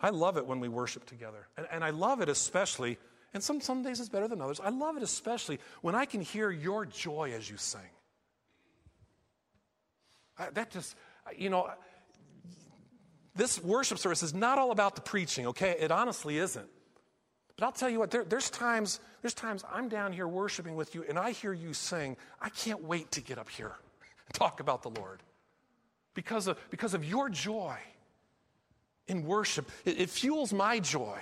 I 0.00 0.10
love 0.10 0.36
it 0.36 0.46
when 0.46 0.60
we 0.60 0.68
worship 0.68 1.06
together. 1.06 1.48
And, 1.56 1.66
and 1.72 1.84
I 1.84 1.90
love 1.90 2.20
it 2.20 2.28
especially 2.28 2.98
and 3.34 3.42
some, 3.42 3.60
some 3.60 3.82
days 3.82 4.00
it's 4.00 4.08
better 4.08 4.28
than 4.28 4.40
others. 4.40 4.60
I 4.60 4.70
love 4.70 4.96
it 4.96 5.02
especially 5.02 5.58
when 5.82 5.94
I 5.94 6.06
can 6.06 6.20
hear 6.20 6.50
your 6.50 6.86
joy 6.86 7.32
as 7.36 7.48
you 7.48 7.56
sing. 7.56 7.80
I, 10.38 10.50
that 10.50 10.70
just, 10.70 10.96
you 11.36 11.50
know, 11.50 11.70
this 13.34 13.62
worship 13.62 13.98
service 13.98 14.22
is 14.22 14.34
not 14.34 14.58
all 14.58 14.70
about 14.70 14.94
the 14.94 15.02
preaching, 15.02 15.48
okay? 15.48 15.76
It 15.78 15.90
honestly 15.90 16.38
isn't. 16.38 16.68
But 17.58 17.66
I'll 17.66 17.72
tell 17.72 17.90
you 17.90 17.98
what, 17.98 18.12
there, 18.12 18.24
there's 18.24 18.50
times, 18.50 19.00
there's 19.20 19.34
times 19.34 19.64
I'm 19.70 19.88
down 19.88 20.12
here 20.12 20.28
worshiping 20.28 20.76
with 20.76 20.94
you 20.94 21.04
and 21.08 21.18
I 21.18 21.32
hear 21.32 21.52
you 21.52 21.74
sing. 21.74 22.16
I 22.40 22.50
can't 22.50 22.84
wait 22.84 23.10
to 23.12 23.20
get 23.20 23.36
up 23.36 23.48
here 23.48 23.72
and 24.26 24.34
talk 24.34 24.60
about 24.60 24.82
the 24.82 24.90
Lord. 24.90 25.24
Because 26.14 26.46
of, 26.46 26.56
because 26.70 26.94
of 26.94 27.04
your 27.04 27.28
joy 27.28 27.76
in 29.08 29.24
worship, 29.24 29.68
it, 29.84 30.00
it 30.00 30.08
fuels 30.08 30.52
my 30.52 30.78
joy 30.78 31.18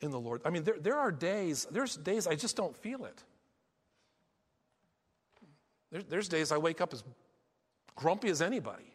in 0.00 0.12
the 0.12 0.20
Lord. 0.20 0.40
I 0.44 0.50
mean, 0.50 0.62
there, 0.62 0.78
there 0.78 0.98
are 0.98 1.10
days, 1.10 1.66
there's 1.72 1.96
days 1.96 2.28
I 2.28 2.36
just 2.36 2.56
don't 2.56 2.76
feel 2.76 3.04
it. 3.04 3.24
There, 5.90 6.02
there's 6.02 6.28
days 6.28 6.52
I 6.52 6.58
wake 6.58 6.80
up 6.80 6.92
as 6.92 7.02
grumpy 7.96 8.28
as 8.28 8.40
anybody, 8.40 8.94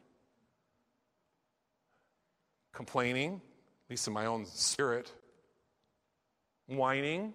complaining, 2.72 3.42
at 3.86 3.90
least 3.90 4.08
in 4.08 4.14
my 4.14 4.26
own 4.26 4.46
spirit, 4.46 5.12
whining, 6.68 7.34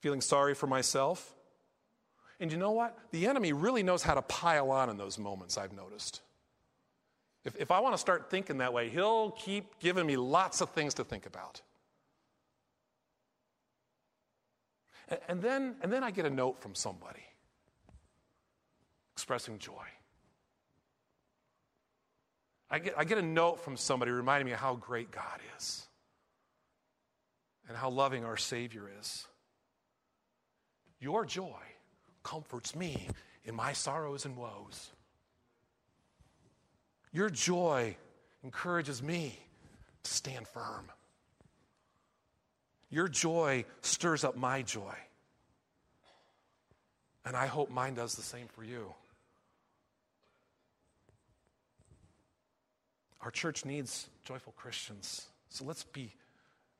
feeling 0.00 0.20
sorry 0.20 0.54
for 0.54 0.66
myself. 0.66 1.34
And 2.38 2.52
you 2.52 2.58
know 2.58 2.72
what? 2.72 2.98
The 3.12 3.26
enemy 3.26 3.52
really 3.52 3.82
knows 3.82 4.02
how 4.02 4.14
to 4.14 4.22
pile 4.22 4.70
on 4.70 4.90
in 4.90 4.96
those 4.96 5.18
moments, 5.18 5.56
I've 5.56 5.72
noticed. 5.72 6.20
If, 7.44 7.56
if 7.56 7.70
I 7.70 7.80
want 7.80 7.94
to 7.94 7.98
start 7.98 8.30
thinking 8.30 8.58
that 8.58 8.72
way, 8.72 8.88
he'll 8.88 9.30
keep 9.30 9.78
giving 9.78 10.06
me 10.06 10.16
lots 10.16 10.60
of 10.60 10.70
things 10.70 10.94
to 10.94 11.04
think 11.04 11.26
about. 11.26 11.62
And 15.28 15.40
then, 15.40 15.76
and 15.82 15.92
then 15.92 16.02
I 16.02 16.10
get 16.10 16.26
a 16.26 16.30
note 16.30 16.60
from 16.60 16.74
somebody 16.74 17.22
expressing 19.14 19.58
joy. 19.58 19.72
I 22.68 22.80
get, 22.80 22.94
I 22.98 23.04
get 23.04 23.18
a 23.18 23.22
note 23.22 23.60
from 23.60 23.76
somebody 23.76 24.10
reminding 24.10 24.46
me 24.46 24.52
of 24.52 24.58
how 24.58 24.74
great 24.74 25.10
God 25.10 25.40
is 25.56 25.86
and 27.68 27.76
how 27.76 27.90
loving 27.90 28.24
our 28.24 28.36
Savior 28.36 28.90
is. 29.00 29.26
Your 31.00 31.24
joy 31.24 31.62
comforts 32.22 32.74
me 32.74 33.08
in 33.44 33.54
my 33.54 33.72
sorrows 33.72 34.24
and 34.24 34.36
woes. 34.36 34.90
Your 37.12 37.30
joy 37.30 37.96
encourages 38.42 39.02
me 39.02 39.38
to 40.02 40.10
stand 40.10 40.46
firm. 40.48 40.90
Your 42.90 43.08
joy 43.08 43.64
stirs 43.80 44.24
up 44.24 44.36
my 44.36 44.62
joy. 44.62 44.94
And 47.24 47.36
I 47.36 47.46
hope 47.46 47.70
mine 47.70 47.94
does 47.94 48.14
the 48.14 48.22
same 48.22 48.46
for 48.48 48.62
you. 48.62 48.94
Our 53.20 53.30
church 53.32 53.64
needs 53.64 54.08
joyful 54.24 54.52
Christians. 54.56 55.26
So 55.48 55.64
let's 55.64 55.82
be 55.82 56.12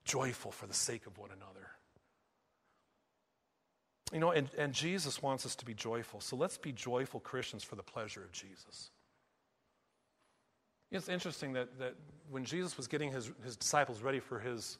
joyful 0.06 0.50
for 0.50 0.66
the 0.66 0.74
sake 0.74 1.06
of 1.06 1.18
one 1.18 1.30
another. 1.30 1.68
You 4.12 4.20
know, 4.20 4.30
and, 4.30 4.48
and 4.56 4.72
Jesus 4.72 5.20
wants 5.20 5.44
us 5.44 5.56
to 5.56 5.64
be 5.64 5.74
joyful. 5.74 6.20
So 6.20 6.36
let's 6.36 6.56
be 6.56 6.72
joyful 6.72 7.20
Christians 7.20 7.64
for 7.64 7.74
the 7.74 7.82
pleasure 7.82 8.22
of 8.22 8.32
Jesus. 8.32 8.90
It's 10.92 11.08
interesting 11.08 11.54
that, 11.54 11.78
that 11.80 11.94
when 12.30 12.44
Jesus 12.44 12.76
was 12.76 12.86
getting 12.86 13.10
his, 13.10 13.30
his 13.44 13.56
disciples 13.56 14.00
ready 14.00 14.20
for 14.20 14.38
his, 14.38 14.78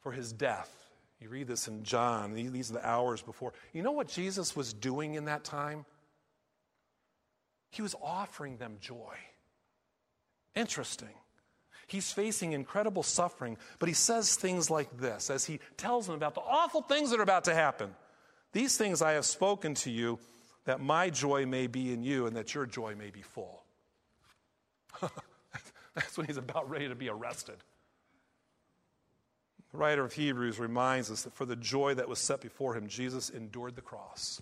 for 0.00 0.10
his 0.10 0.32
death, 0.32 0.74
you 1.20 1.28
read 1.28 1.46
this 1.46 1.68
in 1.68 1.84
John, 1.84 2.34
these 2.34 2.70
are 2.70 2.74
the 2.74 2.86
hours 2.86 3.22
before. 3.22 3.52
You 3.72 3.82
know 3.82 3.92
what 3.92 4.08
Jesus 4.08 4.56
was 4.56 4.72
doing 4.72 5.14
in 5.14 5.26
that 5.26 5.44
time? 5.44 5.86
He 7.70 7.82
was 7.82 7.94
offering 8.02 8.56
them 8.56 8.76
joy. 8.80 9.14
Interesting. 10.56 11.08
He's 11.86 12.12
facing 12.12 12.52
incredible 12.52 13.02
suffering, 13.02 13.56
but 13.78 13.88
he 13.88 13.94
says 13.94 14.36
things 14.36 14.70
like 14.70 14.98
this 14.98 15.30
as 15.30 15.44
he 15.44 15.60
tells 15.76 16.06
them 16.06 16.16
about 16.16 16.34
the 16.34 16.40
awful 16.40 16.82
things 16.82 17.10
that 17.10 17.20
are 17.20 17.24
about 17.24 17.44
to 17.44 17.54
happen. 17.54 17.94
These 18.52 18.76
things 18.76 19.02
I 19.02 19.12
have 19.12 19.24
spoken 19.24 19.74
to 19.76 19.90
you, 19.90 20.18
that 20.64 20.80
my 20.80 21.10
joy 21.10 21.44
may 21.46 21.66
be 21.66 21.92
in 21.92 22.02
you 22.02 22.26
and 22.26 22.36
that 22.36 22.54
your 22.54 22.66
joy 22.66 22.94
may 22.94 23.10
be 23.10 23.22
full. 23.22 23.62
That's 25.94 26.16
when 26.16 26.26
he's 26.26 26.36
about 26.36 26.70
ready 26.70 26.88
to 26.88 26.94
be 26.94 27.08
arrested. 27.08 27.56
The 29.72 29.78
writer 29.78 30.04
of 30.04 30.12
Hebrews 30.12 30.58
reminds 30.58 31.10
us 31.10 31.22
that 31.22 31.34
for 31.34 31.44
the 31.44 31.56
joy 31.56 31.94
that 31.94 32.08
was 32.08 32.20
set 32.20 32.40
before 32.40 32.76
him, 32.76 32.86
Jesus 32.86 33.28
endured 33.28 33.74
the 33.74 33.82
cross. 33.82 34.40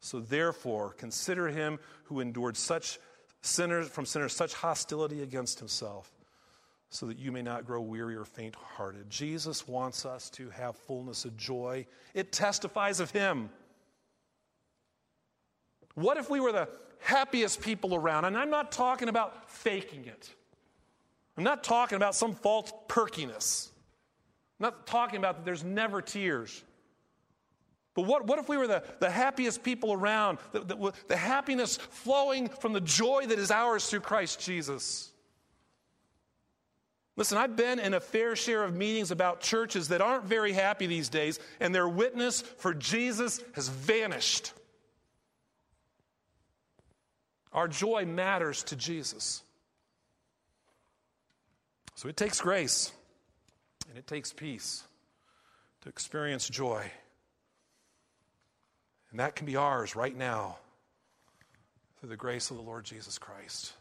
So 0.00 0.20
therefore, 0.20 0.94
consider 0.94 1.48
him 1.48 1.78
who 2.04 2.20
endured 2.20 2.56
such 2.56 2.98
sinners 3.42 3.88
from 3.88 4.06
sinners 4.06 4.34
such 4.34 4.54
hostility 4.54 5.22
against 5.22 5.58
himself, 5.58 6.10
so 6.90 7.06
that 7.06 7.18
you 7.18 7.32
may 7.32 7.42
not 7.42 7.66
grow 7.66 7.80
weary 7.80 8.16
or 8.16 8.24
faint 8.24 8.54
hearted. 8.54 9.10
Jesus 9.10 9.66
wants 9.66 10.06
us 10.06 10.30
to 10.30 10.50
have 10.50 10.76
fullness 10.76 11.24
of 11.24 11.36
joy. 11.36 11.86
It 12.14 12.32
testifies 12.32 13.00
of 13.00 13.10
him. 13.10 13.50
What 15.94 16.16
if 16.16 16.30
we 16.30 16.40
were 16.40 16.52
the 16.52 16.68
happiest 17.00 17.60
people 17.60 17.94
around? 17.94 18.24
And 18.24 18.36
I'm 18.36 18.50
not 18.50 18.70
talking 18.70 19.08
about 19.08 19.50
faking 19.50 20.04
it. 20.06 20.30
I'm 21.36 21.44
not 21.44 21.64
talking 21.64 21.96
about 21.96 22.14
some 22.14 22.34
false 22.34 22.72
perkiness. 22.88 23.70
I'm 24.58 24.64
not 24.64 24.86
talking 24.86 25.18
about 25.18 25.36
that 25.36 25.44
there's 25.44 25.64
never 25.64 26.00
tears. 26.00 26.62
But 27.94 28.02
what, 28.02 28.26
what 28.26 28.38
if 28.38 28.48
we 28.48 28.58
were 28.58 28.66
the, 28.66 28.82
the 29.00 29.10
happiest 29.10 29.62
people 29.62 29.92
around, 29.92 30.38
the, 30.52 30.60
the, 30.60 30.92
the 31.08 31.16
happiness 31.16 31.76
flowing 31.76 32.48
from 32.48 32.74
the 32.74 32.80
joy 32.80 33.26
that 33.26 33.38
is 33.38 33.50
ours 33.50 33.88
through 33.88 34.00
Christ 34.00 34.38
Jesus? 34.38 35.10
Listen, 37.16 37.38
I've 37.38 37.56
been 37.56 37.78
in 37.78 37.94
a 37.94 38.00
fair 38.00 38.36
share 38.36 38.62
of 38.62 38.74
meetings 38.74 39.10
about 39.10 39.40
churches 39.40 39.88
that 39.88 40.02
aren't 40.02 40.24
very 40.24 40.52
happy 40.52 40.86
these 40.86 41.08
days, 41.08 41.40
and 41.60 41.74
their 41.74 41.88
witness 41.88 42.42
for 42.42 42.74
Jesus 42.74 43.42
has 43.54 43.68
vanished. 43.68 44.52
Our 47.54 47.68
joy 47.68 48.04
matters 48.04 48.62
to 48.64 48.76
Jesus. 48.76 49.42
So 51.94 52.08
it 52.10 52.16
takes 52.16 52.42
grace 52.42 52.92
and 53.88 53.96
it 53.96 54.06
takes 54.06 54.30
peace 54.30 54.84
to 55.80 55.88
experience 55.88 56.46
joy. 56.50 56.84
And 59.10 59.20
that 59.20 59.34
can 59.34 59.46
be 59.46 59.56
ours 59.56 59.96
right 59.96 60.14
now 60.14 60.58
through 61.98 62.10
the 62.10 62.16
grace 62.16 62.50
of 62.50 62.58
the 62.58 62.62
Lord 62.62 62.84
Jesus 62.84 63.18
Christ. 63.18 63.72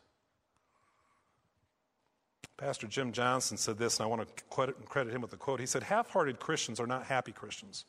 Pastor 2.57 2.87
Jim 2.87 3.11
Johnson 3.11 3.57
said 3.57 3.77
this, 3.77 3.99
and 3.99 4.05
I 4.05 4.09
want 4.09 4.27
to 4.27 4.73
credit 4.85 5.13
him 5.13 5.21
with 5.21 5.31
the 5.31 5.37
quote. 5.37 5.59
He 5.59 5.65
said, 5.65 5.83
Half 5.83 6.09
hearted 6.09 6.39
Christians 6.39 6.79
are 6.79 6.87
not 6.87 7.03
happy 7.03 7.33
Christians. 7.33 7.85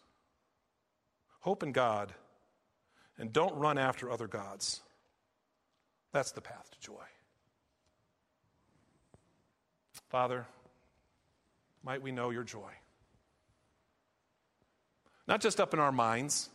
Hope 1.40 1.62
in 1.62 1.70
God 1.70 2.12
and 3.18 3.32
don't 3.32 3.54
run 3.54 3.78
after 3.78 4.10
other 4.10 4.26
gods. 4.26 4.80
That's 6.12 6.32
the 6.32 6.40
path 6.40 6.68
to 6.72 6.80
joy. 6.80 7.04
Father, 10.08 10.46
might 11.84 12.02
we 12.02 12.10
know 12.10 12.30
your 12.30 12.42
joy. 12.42 12.70
Not 15.28 15.40
just 15.40 15.60
up 15.60 15.74
in 15.74 15.80
our 15.80 15.92
minds, 15.92 16.48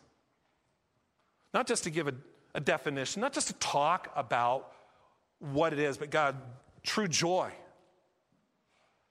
not 1.54 1.68
just 1.68 1.84
to 1.86 1.90
give 1.90 2.08
a, 2.08 2.14
a 2.56 2.60
definition, 2.60 3.22
not 3.22 3.34
just 3.34 3.48
to 3.48 3.54
talk 3.54 4.12
about 4.16 4.72
what 5.40 5.74
it 5.74 5.80
is, 5.80 5.98
but 5.98 6.10
God, 6.10 6.36
true 6.84 7.08
joy. 7.08 7.52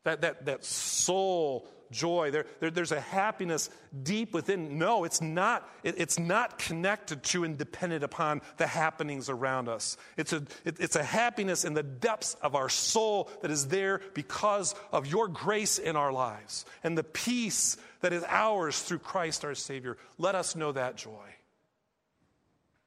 That, 0.05 0.23
that, 0.23 0.47
that 0.47 0.65
soul 0.65 1.69
joy. 1.91 2.31
There, 2.31 2.47
there, 2.61 2.71
there's 2.71 2.93
a 2.93 3.01
happiness 3.01 3.71
deep 4.03 4.33
within. 4.33 4.79
No, 4.79 5.05
it's 5.05 5.21
not, 5.21 5.69
it, 5.83 5.97
it's 5.99 6.19
not 6.19 6.59
connected 6.59 7.23
to 7.25 7.45
and 7.45 7.59
dependent 7.59 8.05
upon 8.05 8.43
the 8.57 8.67
happenings 8.67 9.29
around 9.29 9.69
us. 9.69 9.97
It's 10.17 10.33
a, 10.33 10.45
it, 10.65 10.79
it's 10.79 10.97
a 10.97 11.03
happiness 11.03 11.65
in 11.65 11.75
the 11.75 11.83
depths 11.83 12.35
of 12.43 12.55
our 12.55 12.69
soul 12.69 13.31
that 13.43 13.51
is 13.51 13.69
there 13.69 14.01
because 14.15 14.75
of 14.93 15.07
your 15.07 15.29
grace 15.29 15.79
in 15.79 15.97
our 15.97 16.13
lives 16.13 16.65
and 16.83 16.97
the 16.97 17.05
peace 17.05 17.77
that 18.01 18.13
is 18.13 18.25
ours 18.27 18.81
through 18.81 19.01
Christ 19.01 19.45
our 19.45 19.55
Savior. 19.55 19.97
Let 20.19 20.35
us 20.35 20.57
know 20.57 20.73
that 20.73 20.97
joy. 20.97 21.35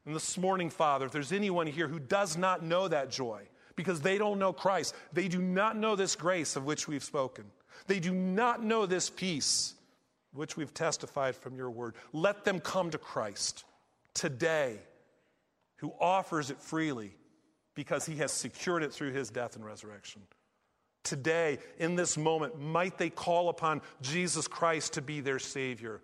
And 0.05 0.15
this 0.15 0.37
morning, 0.37 0.69
Father, 0.69 1.05
if 1.05 1.11
there's 1.11 1.31
anyone 1.31 1.67
here 1.67 1.87
who 1.87 1.99
does 1.99 2.35
not 2.35 2.63
know 2.63 2.87
that 2.87 3.09
joy 3.09 3.43
because 3.75 4.01
they 4.01 4.17
don't 4.17 4.39
know 4.39 4.53
Christ, 4.53 4.95
they 5.11 5.27
do 5.27 5.41
not 5.41 5.77
know 5.77 5.95
this 5.95 6.15
grace 6.15 6.55
of 6.55 6.65
which 6.65 6.87
we've 6.87 7.03
spoken, 7.03 7.45
they 7.87 7.99
do 7.99 8.13
not 8.13 8.63
know 8.63 8.85
this 8.85 9.09
peace 9.09 9.73
which 10.33 10.57
we've 10.57 10.73
testified 10.73 11.35
from 11.35 11.55
your 11.55 11.69
word, 11.69 11.95
let 12.11 12.43
them 12.43 12.59
come 12.59 12.89
to 12.89 12.97
Christ 12.97 13.65
today, 14.13 14.77
who 15.77 15.93
offers 15.99 16.49
it 16.49 16.59
freely 16.59 17.11
because 17.75 18.05
he 18.05 18.15
has 18.17 18.31
secured 18.31 18.83
it 18.83 18.91
through 18.91 19.11
his 19.11 19.29
death 19.29 19.55
and 19.55 19.65
resurrection. 19.65 20.21
Today, 21.03 21.59
in 21.77 21.95
this 21.95 22.17
moment, 22.17 22.59
might 22.59 22.97
they 22.97 23.09
call 23.09 23.49
upon 23.49 23.81
Jesus 24.01 24.47
Christ 24.47 24.93
to 24.93 25.01
be 25.01 25.19
their 25.19 25.39
Savior 25.39 26.01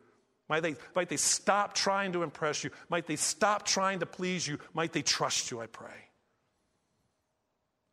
might 0.49 0.61
they, 0.61 0.75
might 0.95 1.09
they 1.09 1.17
stop 1.17 1.75
trying 1.75 2.11
to 2.13 2.23
impress 2.23 2.63
you? 2.63 2.71
Might 2.89 3.05
they 3.05 3.15
stop 3.15 3.65
trying 3.65 3.99
to 3.99 4.07
please 4.07 4.47
you? 4.47 4.57
Might 4.73 4.91
they 4.91 5.03
trust 5.03 5.51
you, 5.51 5.61
I 5.61 5.67
pray. 5.67 6.08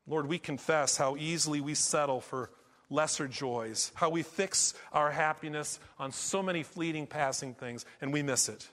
Lord, 0.07 0.27
we 0.27 0.39
confess 0.39 0.97
how 0.97 1.17
easily 1.17 1.61
we 1.61 1.75
settle 1.75 2.21
for 2.21 2.51
lesser 2.89 3.27
joys, 3.27 3.91
how 3.95 4.11
we 4.11 4.23
fix 4.23 4.75
our 4.93 5.11
happiness 5.11 5.81
on 5.99 6.13
so 6.13 6.43
many 6.43 6.63
fleeting, 6.63 7.07
passing 7.07 7.55
things, 7.55 7.85
and 8.01 8.13
we 8.13 8.23
miss 8.23 8.49
it. 8.49 8.69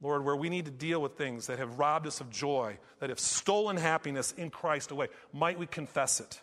Lord, 0.00 0.24
where 0.24 0.36
we 0.36 0.48
need 0.48 0.64
to 0.66 0.70
deal 0.70 1.00
with 1.00 1.16
things 1.16 1.46
that 1.46 1.58
have 1.58 1.78
robbed 1.78 2.06
us 2.06 2.20
of 2.20 2.30
joy, 2.30 2.78
that 3.00 3.10
have 3.10 3.20
stolen 3.20 3.76
happiness 3.76 4.32
in 4.32 4.50
Christ 4.50 4.90
away, 4.90 5.08
might 5.32 5.58
we 5.58 5.66
confess 5.66 6.20
it? 6.20 6.40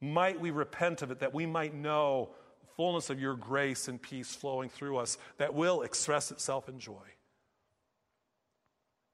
Might 0.00 0.40
we 0.40 0.50
repent 0.50 1.02
of 1.02 1.10
it 1.10 1.20
that 1.20 1.34
we 1.34 1.46
might 1.46 1.74
know 1.74 2.30
the 2.60 2.68
fullness 2.76 3.10
of 3.10 3.20
your 3.20 3.34
grace 3.34 3.88
and 3.88 4.00
peace 4.00 4.34
flowing 4.34 4.68
through 4.68 4.96
us 4.96 5.18
that 5.38 5.54
will 5.54 5.82
express 5.82 6.30
itself 6.30 6.68
in 6.68 6.78
joy. 6.78 6.94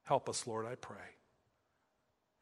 Help 0.05 0.29
us, 0.29 0.47
Lord, 0.47 0.67
I 0.67 0.75
pray. 0.75 0.97